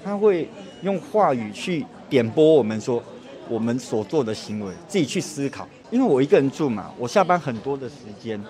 [0.03, 0.49] 他会
[0.81, 3.03] 用话语去点拨我们说
[3.49, 5.67] 我们所做的行为，自己去思考。
[5.91, 8.41] 因为我一个人住嘛，我下班很多的时间。”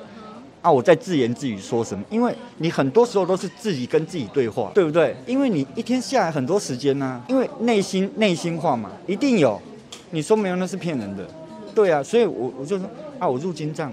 [0.60, 2.04] 啊，我在自言自语说什么？
[2.10, 5.14] 因为你很多时候都是自己跟自己对话，对不对？
[5.24, 9.60] 因为你一天下来很多时间呢、因为内心内心话嘛，一定有。
[10.10, 11.24] 你说没有那是骗人的，
[11.72, 12.02] 对啊。
[12.02, 12.90] 所以我我就说
[13.20, 13.92] 啊，我入金帐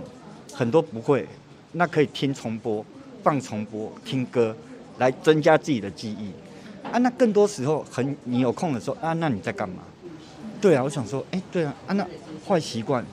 [0.52, 1.28] 很多不会，
[1.74, 2.84] 那可以听重播，
[3.22, 4.54] 放重播，听歌
[4.98, 6.32] 来增加自己的记忆。
[6.92, 9.84] 啊，那更多时候很你有空的时候啊，那你在干嘛？
[10.66, 12.08] 对啊，我想说，哎，对啊，啊那
[12.48, 13.06] 坏习惯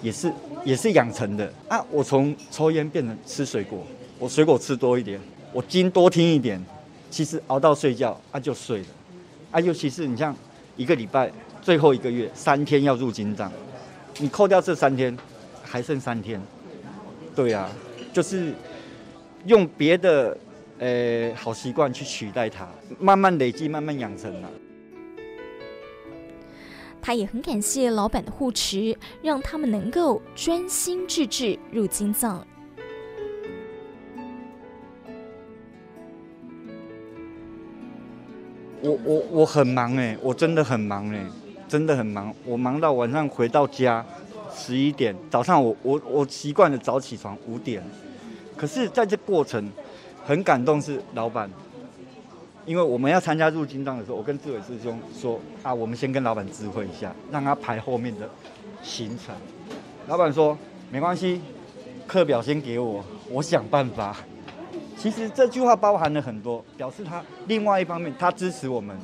[0.00, 0.32] 也是。
[0.62, 1.82] 也是养成的啊！
[1.90, 3.82] 我从抽烟变成吃水果，
[4.18, 5.18] 我水果吃多一点，
[5.54, 6.62] 我经多听一点，
[7.10, 8.86] 其实熬到睡觉啊就睡了
[9.52, 9.58] 啊！
[9.58, 10.36] 尤其是你像
[10.76, 11.32] 一个礼拜
[11.62, 13.50] 最后一个月三天要入金帐，
[14.18, 15.16] 你扣掉这三天，
[15.62, 16.38] 还剩三天，
[17.34, 17.70] 对啊，
[18.12, 18.52] 就是
[19.46, 20.36] 用别的
[20.78, 24.50] 呃好习惯去取代它，慢慢累积，慢慢养成了。
[27.02, 32.46] 他也很感谢老板的护持，让他们能够专心致志入金藏。
[38.82, 41.26] 我我我很忙哎，我真的很忙哎，
[41.68, 42.34] 真的很忙。
[42.44, 44.04] 我忙到晚上回到家
[44.54, 47.82] 十一点，早上我我我习惯了早起床五点，
[48.56, 49.70] 可是在这过程
[50.24, 51.50] 很感动是老板。
[52.66, 58.28] 因为我们要参加入金帐的时候，我跟志伟师兄说啊，我们先跟老板知会一下，让他排后面的
[58.82, 59.34] 行程。
[60.06, 60.56] 老板说
[60.90, 61.40] 没关系，
[62.06, 64.16] 课表先给我，我想办法。
[64.96, 68.94] 其实这句话包含了很多，表示他另外一方面他支持我们，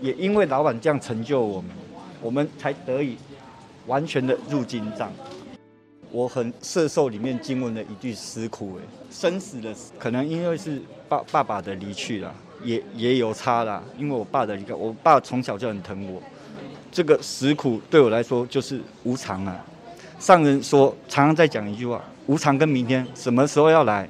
[0.00, 1.70] 也因为老板这样成就我们，
[2.22, 3.18] 我们才得以
[3.86, 5.12] 完全的入金帐。
[6.10, 12.34] 我很摄受里面经文的一句实苦哎，生死的可能因为是爸爸爸的离去了。
[12.62, 16.22] 也也有差啦，因为我爸的一个，我爸从小就很疼我。
[16.90, 19.64] 这个死苦对我来说就是无常啊。
[20.18, 24.08] 上人说，常常在讲一句话：无常跟明天什么时候要来？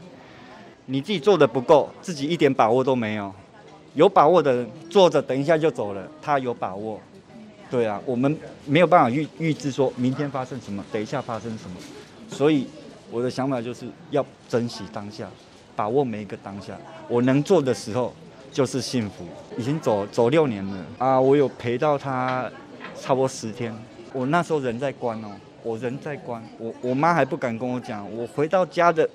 [0.86, 3.32] 你自己做的不够，自己一点把握都没有。
[3.94, 7.00] 有把握的人坐着，等一下就走了，他有把握。
[7.70, 8.36] 对啊，我们
[8.66, 11.76] 没有办法预预知说明天发生什么，等一下发生什么。
[12.28, 12.66] 所以
[13.10, 15.28] 我的想法就是要珍惜当下，
[15.76, 16.76] 把握每一个当下。
[17.08, 18.12] 我能做的时候。
[18.52, 19.24] 就是幸福，
[19.56, 21.18] 已经走走六年了啊！
[21.18, 22.48] 我有陪到他
[23.00, 23.74] 差不多十天。
[24.12, 25.28] 我那时候人在关哦，
[25.62, 28.06] 我人在关，我我妈还不敢跟我讲。
[28.14, 29.08] 我回到家的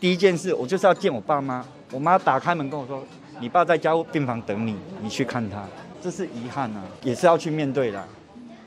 [0.00, 1.64] 第一件事，我就是要见我爸妈。
[1.92, 3.04] 我妈打开门跟我说
[3.38, 5.64] ：“你爸在加护病房等你，你去看他。”
[6.02, 8.04] 这是遗憾啊，也是要去面对的。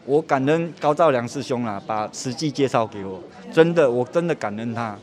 [0.05, 4.97] 我感恩高兆良师兄啦，把实际介绍给我，真的，我真的感恩他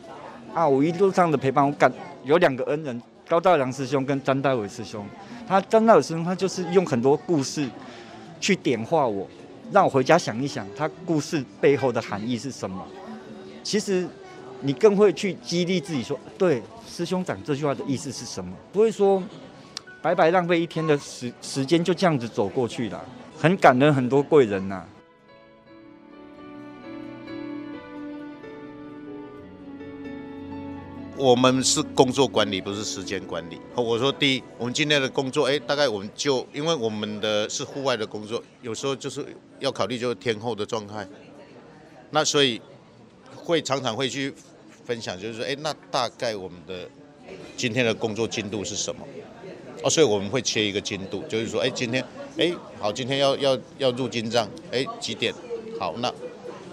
[0.55, 0.67] 啊！
[0.67, 1.93] 我一路上的陪伴，我感
[2.23, 3.03] 有两个恩人。
[3.29, 5.07] 高大良师兄跟张大伟师兄，
[5.47, 7.69] 他张大伟师兄他就是用很多故事
[8.39, 9.27] 去点化我，
[9.73, 12.87] 让我回家想一想，他故事背后的含义是什么。
[13.63, 14.07] 其实
[14.61, 18.53] 你更会去激励自己说，对，师兄讲这句话的意思是什么？
[18.73, 19.23] 不会说
[20.03, 23.03] 白白浪费一天的时时间就这样子走过去了。
[23.39, 24.85] 很感恩很多贵人呐、
[31.17, 33.61] 我们是工作管理，不是时间管理。
[33.77, 39.25] 我说第一，我们今天的工作，哎，大概我们就因为我们的是户外的工作，有时候就是
[39.61, 41.07] 要考虑就是天候的状态。
[42.11, 42.61] 那所以
[43.37, 44.35] 会常常会去
[44.85, 46.89] 分享，就是说，哎，那大概我们的
[47.57, 49.07] 今天的工作进度是什么？
[49.85, 52.05] 哦，所以我们会切一个进度，就是说，哎，今天，
[52.37, 55.33] 哎，好，今天要要要入金帐，哎，几点？
[55.79, 56.13] 好，那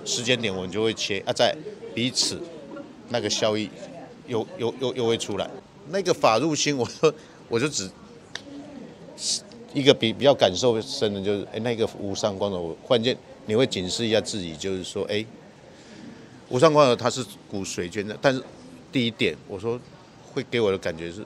[0.03, 1.55] 时间点我们就会切啊，在
[1.93, 2.41] 彼此
[3.09, 3.69] 那个效益。
[4.32, 5.49] 又又又又会出来，
[5.89, 7.13] 那个法入心，我说
[7.49, 7.89] 我就只
[9.73, 13.15] 一个比比较感受深的，就是哎，那个无上光头，我忽然间
[13.45, 15.25] 你会警示一下自己，就是说哎，
[16.47, 18.41] 无上光头他是骨髓捐赠，但是
[18.89, 19.77] 第一点，我说
[20.34, 21.25] 会给我的感觉是，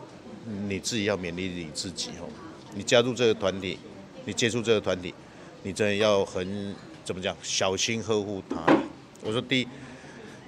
[0.67, 2.25] 你自己要勉励你自己哦，
[2.73, 3.77] 你加入这个团体，
[4.25, 5.13] 你接触这个团体，
[5.61, 8.65] 你真的要很怎么讲，小心呵护他。
[9.23, 9.67] 我说第一，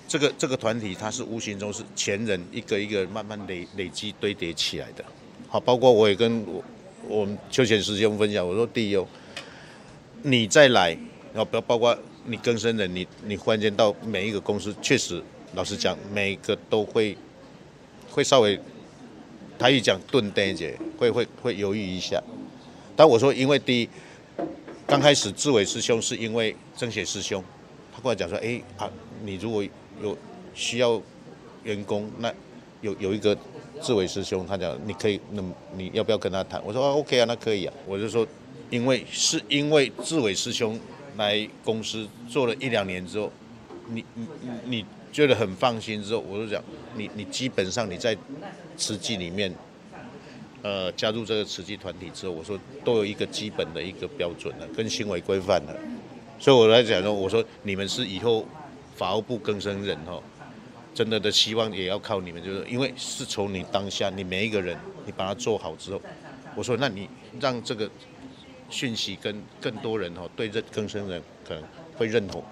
[0.08, 5.03] 这个这个团体它是无形中是前人一个一个慢慢累累积堆叠起来的。
[5.47, 6.64] 好，包括我也跟我
[7.08, 9.08] 我们邱显师兄分享，我说第一哦，
[10.24, 10.91] 你再来，
[11.34, 15.22] 然后不要包括你更生人，你你忽然间到每一个公司，确实
[15.53, 17.18] 老实讲，每个都会
[18.10, 18.60] 会稍微。
[19.60, 22.22] 台语讲顿呆一会会会犹豫一下。
[22.95, 23.89] 但我说，因为第一，
[24.86, 27.43] 刚开始志伟师兄是因为曾雪师兄，
[27.91, 28.88] 他过来讲说，哎啊，
[29.24, 29.66] 你如果
[30.02, 30.18] 有
[30.54, 31.02] 需要
[31.64, 32.34] 员工，那
[32.82, 33.38] 有有一个
[33.82, 35.43] 志伟师兄，他讲你可以，那
[35.76, 36.62] 你要不要跟他谈？
[36.66, 37.74] 我说啊，OK 啊，那可以啊。
[37.86, 38.26] 我就说，
[38.70, 40.80] 因为是因为志伟师兄
[41.18, 43.32] 来公司做了一两年之后，
[43.88, 44.28] 你你
[44.66, 46.64] 你觉得很放心之后，我就讲，
[46.95, 48.18] 你你基本上你在。
[48.80, 49.52] 慈济里面，
[50.62, 55.76] 呃，加入这个慈济团体之后，我说都有一个基本的一个标准了，跟行为规范了。
[56.38, 58.45] 所以我来讲说，我说你们是以后
[58.98, 60.22] 法务部更生人哦，
[60.93, 64.76] 真的的希望也要靠你们，就是因为是从你当下，你每一个人，
[65.06, 66.02] 你把它做好之后，
[66.56, 67.08] 我说那你
[67.39, 67.88] 让这个
[68.72, 71.64] 讯息跟更多人哦，对这更生人可能
[71.95, 72.43] 会认同，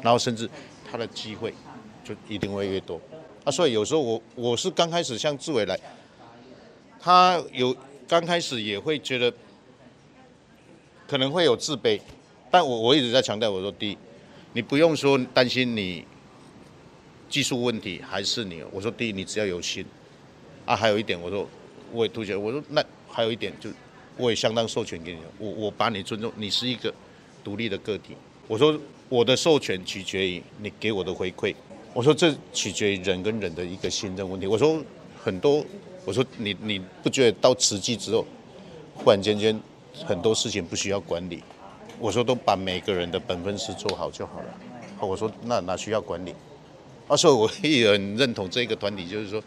[0.00, 0.48] 然后甚至
[0.88, 1.52] 他的机会
[2.04, 3.00] 就一定会越多。
[3.44, 5.76] 啊，所以有时候我我是刚开始像志伟来，
[7.00, 7.76] 他有
[8.06, 9.32] 刚开始也会觉得
[11.08, 12.00] 可能会有自卑，
[12.52, 13.98] 但我我一直在强调，我说第一，
[14.52, 16.04] 你不用说担心你
[17.28, 19.84] 技术问题还是你，我说第一，你只要有心，
[20.66, 21.48] 啊，还有一点，我说
[21.90, 23.70] 我也突显，我说那还有一点就
[24.18, 26.92] 我也相当授权给你，我我把你尊重，你是一个
[27.42, 28.14] 独立的个体，
[28.46, 28.78] 我说
[29.08, 31.54] 我的授权取决于你给我的回馈。
[31.94, 34.46] 我说这取决于人跟人的一个信任问题。
[34.46, 34.82] 我说
[35.22, 35.64] 很多，
[36.06, 38.26] 我说你你不觉得到慈济之后，
[38.94, 39.58] 忽然间间
[40.04, 41.42] 很多事情不需要管理？
[42.02, 44.46] 我说都把每个人的本分事做好就好了。
[45.00, 46.34] 我说那哪需要管理？
[47.06, 49.40] 啊，所以我也很认同这个团体，就是说，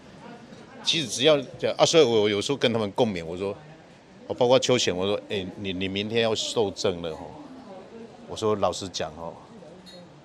[0.81, 3.53] 其实只要讲啊，所以我有时候跟他们共勉，我说，
[4.27, 7.29] 我包括秋贤，我说，哎，你你明天要受证了吼，
[8.29, 9.33] 我说老实讲哦。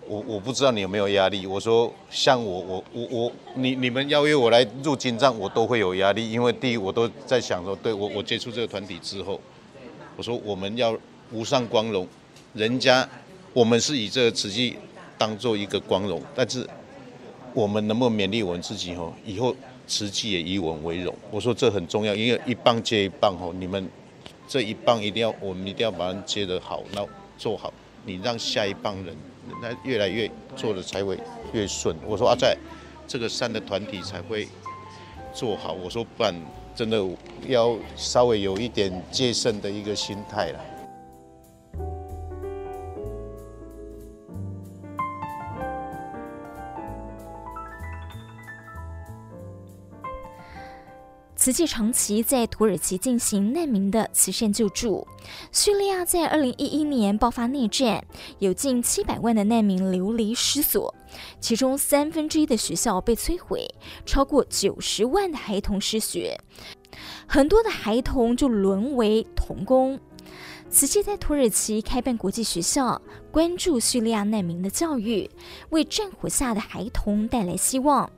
[0.06, 1.46] 我我不知道你有没有压力。
[1.46, 9.40] 我说像我我我我你你们邀约我来入金藏，我都会有压力，因为第一我都在想说，对我我接触这个团体之后，
[10.16, 10.98] 我说我们要
[11.30, 12.08] 无上光荣，
[12.54, 13.08] 人家
[13.52, 14.76] 我们是以这个瓷器
[15.16, 16.66] 当做一个光荣，但是
[17.54, 19.54] 我们能不能勉励我们自己吼，以后
[19.86, 21.14] 瓷器也以我们为荣。
[21.30, 23.88] 我说这很重要，因为一棒接一棒哦，你们
[24.48, 27.06] 这一棒一定要我们一定要把它接得好，那
[27.38, 27.72] 做好，
[28.04, 29.16] 你让下一棒人。
[29.60, 31.18] 那越来越做的才会
[31.52, 31.96] 越顺。
[32.06, 32.56] 我说啊，在
[33.08, 34.46] 这个善的团体才会
[35.34, 35.72] 做好。
[35.72, 36.32] 我说不然
[36.76, 37.04] 真的
[37.48, 40.60] 要稍微有一点戒慎的一个心态了。
[51.40, 55.08] 慈济长期在土耳其进行难民的慈善救助。
[55.50, 58.04] 叙利亚在二零一一年爆发内战，
[58.40, 60.94] 有近七百万的难民流离失所，
[61.40, 63.66] 其中三分之一的学校被摧毁，
[64.04, 66.38] 超过九十万的孩童失学，
[67.26, 69.98] 很多的孩童就沦为童工。
[70.68, 73.00] 慈济在土耳其开办国际学校，
[73.32, 75.30] 关注叙利亚难民的教育，
[75.70, 78.10] 为战火下的孩童带来希望。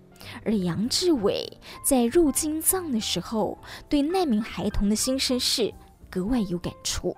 [0.45, 3.59] 而杨志伟在入金藏的时候，
[3.89, 5.73] 对难民孩童的心声是
[6.11, 7.16] 格外有感触。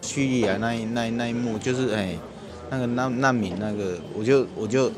[0.00, 2.16] 叙利亚那一那一那一幕，就是哎，
[2.68, 4.90] 那个难难民那个，我就我就，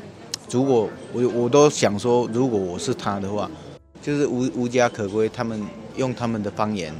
[0.49, 3.49] 如果我我都想说，如果我是他的话，
[4.01, 5.63] 就是无无家可归，他们
[5.95, 6.93] 用他们的方言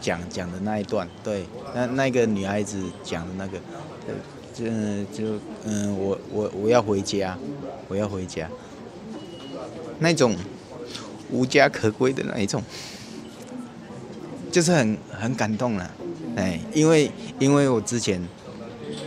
[0.00, 1.44] 讲讲的那一段，对，
[1.74, 3.58] 那那个女孩子讲的那个，
[4.56, 4.64] 就
[5.12, 7.36] 就嗯，我我我要回家，
[7.88, 8.48] 我要回家。
[9.98, 10.34] 那种
[11.30, 12.62] 无家可归的那一种，
[14.50, 15.90] 就是很很感动了，
[16.36, 18.26] 哎，因为因为我之前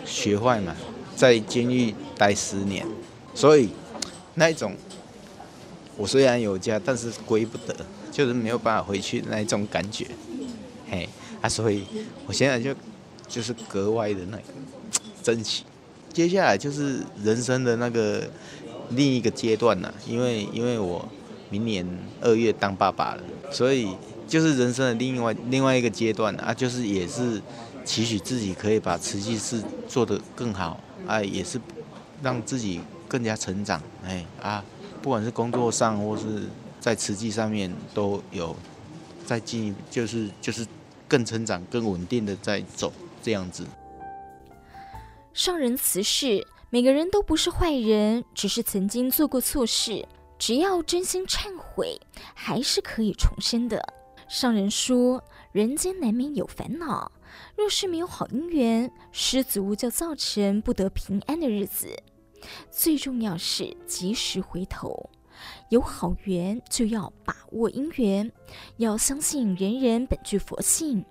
[0.06, 0.76] 学坏嘛，
[1.16, 2.86] 在监狱待十年，
[3.34, 3.70] 所以
[4.36, 4.76] 那一种
[5.98, 7.76] 我虽然有家，但是归不得，
[8.12, 10.06] 就是没有办法回去那一种感觉，
[10.92, 11.10] 嘿，
[11.42, 11.86] 啊，所以
[12.28, 12.76] 我现在就
[13.28, 14.44] 就是格外的那个。
[15.30, 15.64] 珍惜，
[16.12, 18.28] 接下来就是人生的那个
[18.90, 21.08] 另一个阶段了，因为因为我
[21.52, 21.86] 明年
[22.20, 23.96] 二月当爸爸了，所以
[24.28, 27.40] 就是人生的另外另外一个阶段啊，就是也是
[27.86, 31.62] 期许自己可以把瓷器事做得更好啊，也是
[32.24, 34.64] 让自己更加成长，哎啊，
[35.04, 36.48] 不管是工作上或是
[36.80, 38.56] 在瓷器上面都有
[39.28, 40.66] 再进一，就是就是
[41.08, 43.64] 更成长、更稳定的在走这样子。
[45.40, 50.06] 上人辞世，每个人都不是坏人，只是曾经做过错事，
[50.38, 51.98] 只要真心忏悔，
[52.36, 53.82] 还是可以重生的。
[54.28, 55.24] 上人说，
[55.54, 57.10] 人间难免有烦恼，
[57.56, 61.88] 若是没有好姻缘，失足就造成不得平安的日子。
[62.70, 65.10] 最重要是及时回头，
[65.70, 68.30] 有好缘就要把握姻缘，
[68.76, 71.06] 要相信人人本具佛性，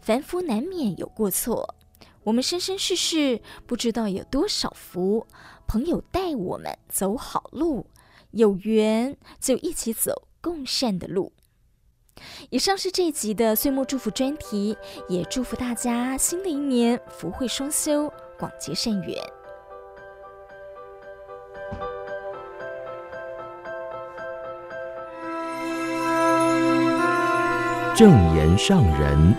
[0.00, 1.74] 凡夫难免有过错。
[2.24, 5.26] 我们生生世世不知道有多少福，
[5.66, 7.86] 朋友带我们走好路，
[8.30, 11.32] 有缘就一起走共善的路。
[12.48, 14.74] 以上是这一集的岁末祝福专题，
[15.06, 19.18] 也祝福大家新的一年福慧双修，广结善缘。
[27.94, 29.36] 正言上人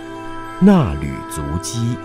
[0.62, 1.98] 纳履足迹。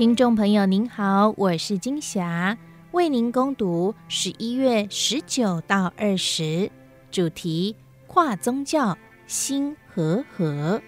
[0.00, 2.56] 听众朋友您好，我是金霞，
[2.92, 6.70] 为您攻读十一月十九到二十，
[7.10, 7.76] 主题
[8.06, 8.96] 跨宗教
[9.26, 10.80] 心和合。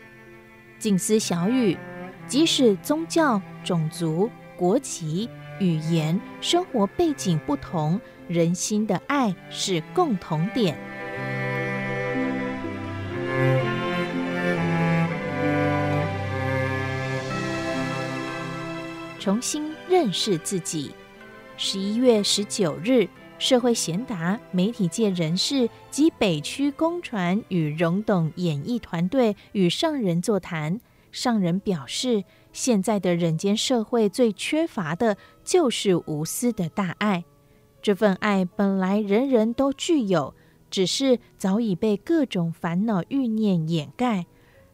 [0.78, 1.76] 静思小语：
[2.26, 5.28] 即使宗教、种族、国籍、
[5.60, 10.74] 语言、生活背景不同，人心的爱是共同点。
[19.22, 20.90] 重新认识自己。
[21.56, 23.06] 十一月十九日，
[23.38, 30.80] 社会贤达、媒体界人士及北区公传与荣董演艺团队与上人座谈。
[31.12, 37.24] 上人表示，现在的人间社会最缺乏的就是无私的大爱。
[37.80, 40.34] 这份爱本来人人都具有，
[40.68, 44.26] 只是早已被各种烦恼欲念掩盖，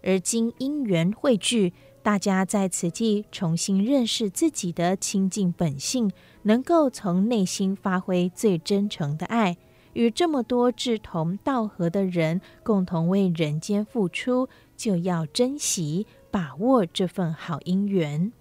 [0.02, 1.74] 而今因缘汇聚。
[2.08, 6.10] 大家在此际重新认识自己的清净本性，
[6.44, 9.58] 能够从内心发挥最真诚的爱，
[9.92, 18.32] 与这么多志同道合的人共同为人间付出，就要珍惜把握这份好姻缘。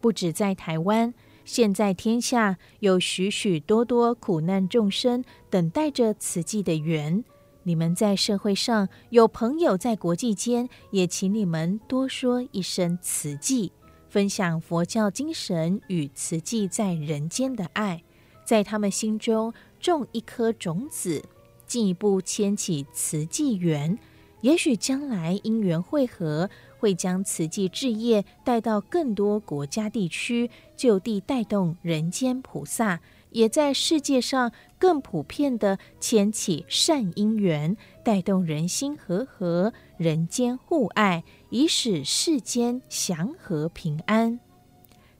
[0.00, 1.12] 不止在台湾，
[1.44, 7.24] 现在天下有许许多多苦难众生等待着此际的缘。
[7.66, 13.72] 你们在社会上有朋友在国际间，也请你们多说一声慈济，
[14.08, 18.04] 分享佛教精神与慈济在人间的爱，
[18.44, 21.24] 在他们心中种一颗种子，
[21.66, 23.98] 进一步牵起慈济缘。
[24.42, 33.00] 也许将来因缘会合，会将慈济置业带到更多国家地区，就地带动人间菩萨。
[33.34, 44.38] 也在世界上更普遍地牵起善因缘，带动人心和和，人间互爱，以使世间祥和平安。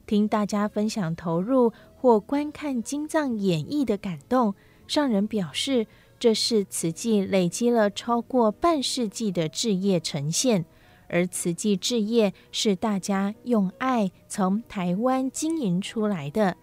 [0.07, 4.55] 听大家分享投入或观看经藏演绎的感动，
[4.87, 5.85] 上人表示，
[6.17, 10.63] 这是慈济累积了超过半世纪的志业呈现，
[11.09, 16.55] 而慈济志业是大家用爱从台湾经营出来的。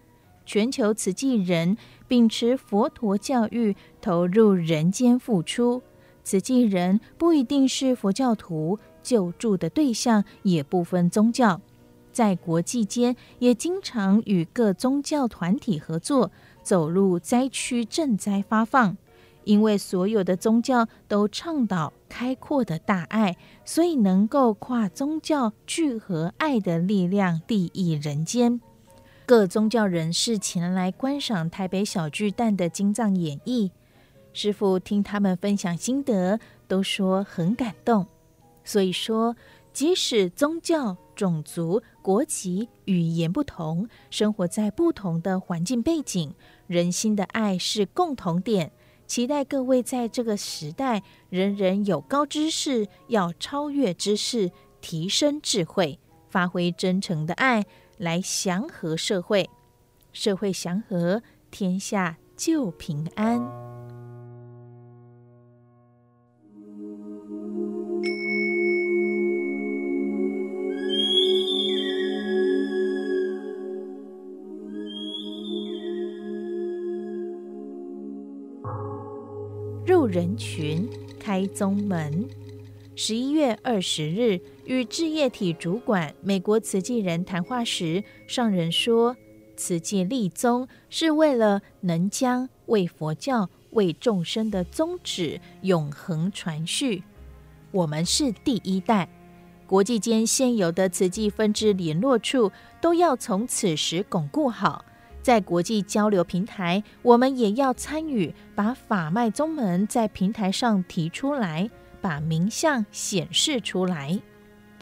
[0.45, 1.77] 全球慈济人
[2.07, 5.81] 秉持佛陀教育，投入人间付出。
[6.23, 11.59] 慈济人不一定是佛教徒，救助的对象也不分宗教，
[12.11, 16.31] 在国际间也经常与各宗教团体合作，
[16.61, 18.97] 走入灾区赈灾发放。
[19.43, 23.35] 因为所有的宗教都倡导开阔的大爱，
[23.65, 28.61] 所以能够跨宗教聚合爱的力量，利益人间。
[29.25, 33.71] 各宗教人士前来观赏台北小巨蛋的经藏演绎，
[34.33, 38.05] 师父听他们分享心得，都说很感动。
[38.65, 39.37] 所以说，
[39.71, 46.33] 即使宗教、种族、国籍、语言不同，生活在不同的环境背景，
[46.67, 48.73] 人心的爱是共同点。
[49.07, 54.51] 期待各位在这个时代，人人有高知识，要超越知识，
[54.81, 55.97] 提升智慧，
[56.29, 57.65] 发挥真诚的爱。
[57.97, 59.49] 来祥和社会，
[60.11, 61.21] 社会祥和，
[61.51, 63.39] 天下就平安。
[79.85, 80.89] 入人群，
[81.19, 82.27] 开宗门。
[82.95, 89.15] 十一月二十日，与置业体主管美国慈济人谈话时，上人说
[89.57, 97.03] ：“慈济立宗是为了能将为佛教、为众生的宗旨永恒传续。
[97.71, 99.09] 我们是第一代，
[99.67, 104.85] 国际间现有的慈济分支联络处都要从此时巩固好。
[105.21, 111.69] 在国际交流平台，我们也要参与，把法脉宗门在平台上提出来，
[112.01, 114.19] 把名相显示出来。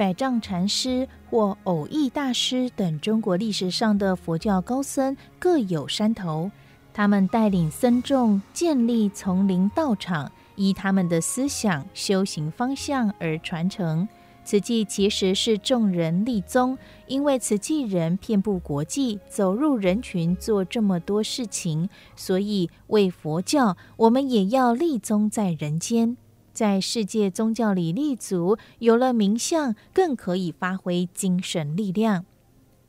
[0.02, 6.50] 百丈禅师或偶益大师等中国历史上的佛教高僧各有山头，
[6.92, 14.08] 他们带领僧众建立丛林道场，依他们的思想修行方向而传承。
[14.44, 16.76] 慈济其实是众人立宗，
[17.06, 26.18] 因为慈济人遍布国际，走入人群做这么多事情，所以为佛教，我们也要立宗在人间，
[26.54, 28.58] 在世界宗教里立足。
[28.80, 32.26] 有了名相，更可以发挥精神力量。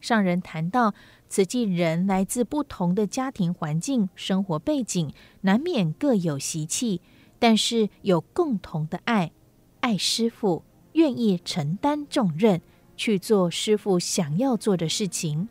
[0.00, 0.94] 上人谈到，
[1.28, 7.00] 慈济人来自不同的家庭环境、生活背景，难免各有习气，
[7.38, 9.32] 但是有共同的爱，
[9.80, 10.64] 爱师傅。
[10.94, 12.60] 愿意承担重任，
[12.98, 15.48] 去做师傅想要做的事情。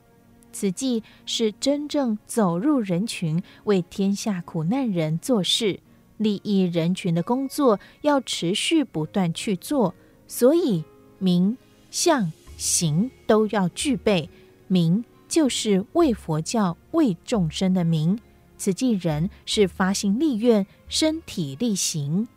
[0.52, 5.80] 此际是真正走入人群，为天下苦难人做事，
[6.22, 9.94] 利益人群的工作要持续不断去做。
[10.28, 10.84] 所以
[11.20, 11.58] 名、
[11.90, 14.30] 相、行都要具备。
[14.68, 18.20] 名就是为佛教、为众生的名。
[18.58, 22.28] 慈济人是发心立愿，身体力行。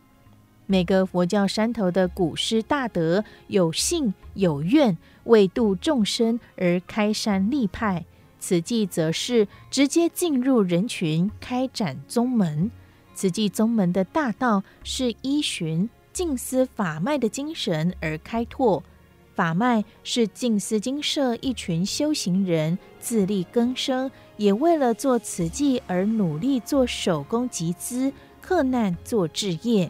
[0.65, 8.03] 每个佛教山头的古师大德有信有愿，为度众生而开山立派。
[8.39, 12.71] 此际则是直接进入人群，开展宗门。
[13.15, 18.83] 慈济宗门的大道是依循静思法脉的精神而开拓，
[19.33, 29.89] 法脉是静思精舍一群修行人自力更生，也为了做慈济而努力做手工集资，克难做置业。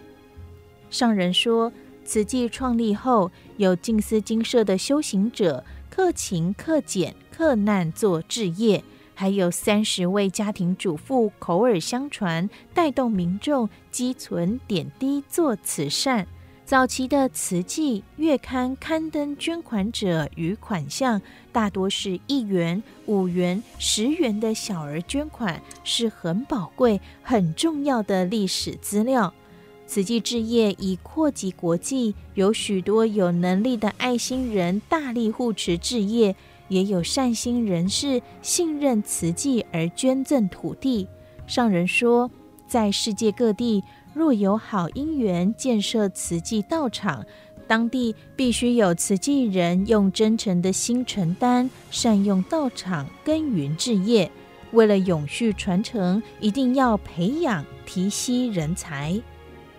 [0.90, 1.74] 上人说，
[2.06, 8.84] 慈济创立后，有静思精舍的修行者克勤克俭、克难做置业，
[9.16, 16.28] 还有三十位家庭主妇口耳相传，带动民众积存点滴做慈善。
[16.66, 29.32] 早期的慈济月刊刊登捐款者与款项，大多是一元、五元、十元的小额捐款，是很宝贵、很重要的历史资料。
[29.86, 36.36] 慈济志业已扩及国际，有许多有能力的爱心人大力护持志业，
[36.68, 41.08] 也有善心人士信任慈济而捐赠土地。
[41.48, 42.30] 上人说，
[42.68, 47.24] 在世界各地，若有好因缘建设慈济道场，
[47.68, 54.32] 当地必须有慈济人用真诚的心承担，善用道场耕耘置业。
[54.72, 59.22] 为了永续传承，一定要培养提携人才。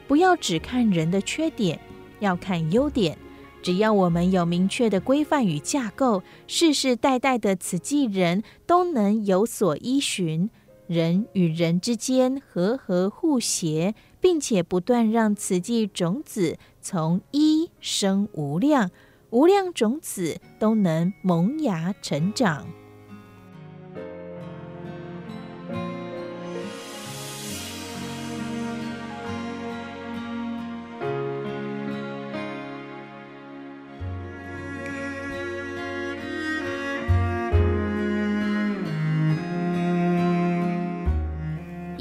[0.07, 1.79] 不要只看人的缺点，
[2.21, 3.19] 要看优点。
[3.67, 10.49] 只要我们有明确的规范与架构，世世代代的慈济人都能有所依循，
[10.87, 18.93] 人与人之间和和互协，并且不断让慈济种子从一生无量，
[19.31, 22.69] 无量种子都能萌芽成长。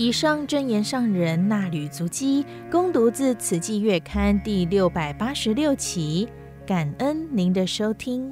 [0.06, 6.30] 以上真言上人纳履足迹，恭读自《此季月刊》第六百八十六期，
[6.64, 8.32] 感恩您的收听。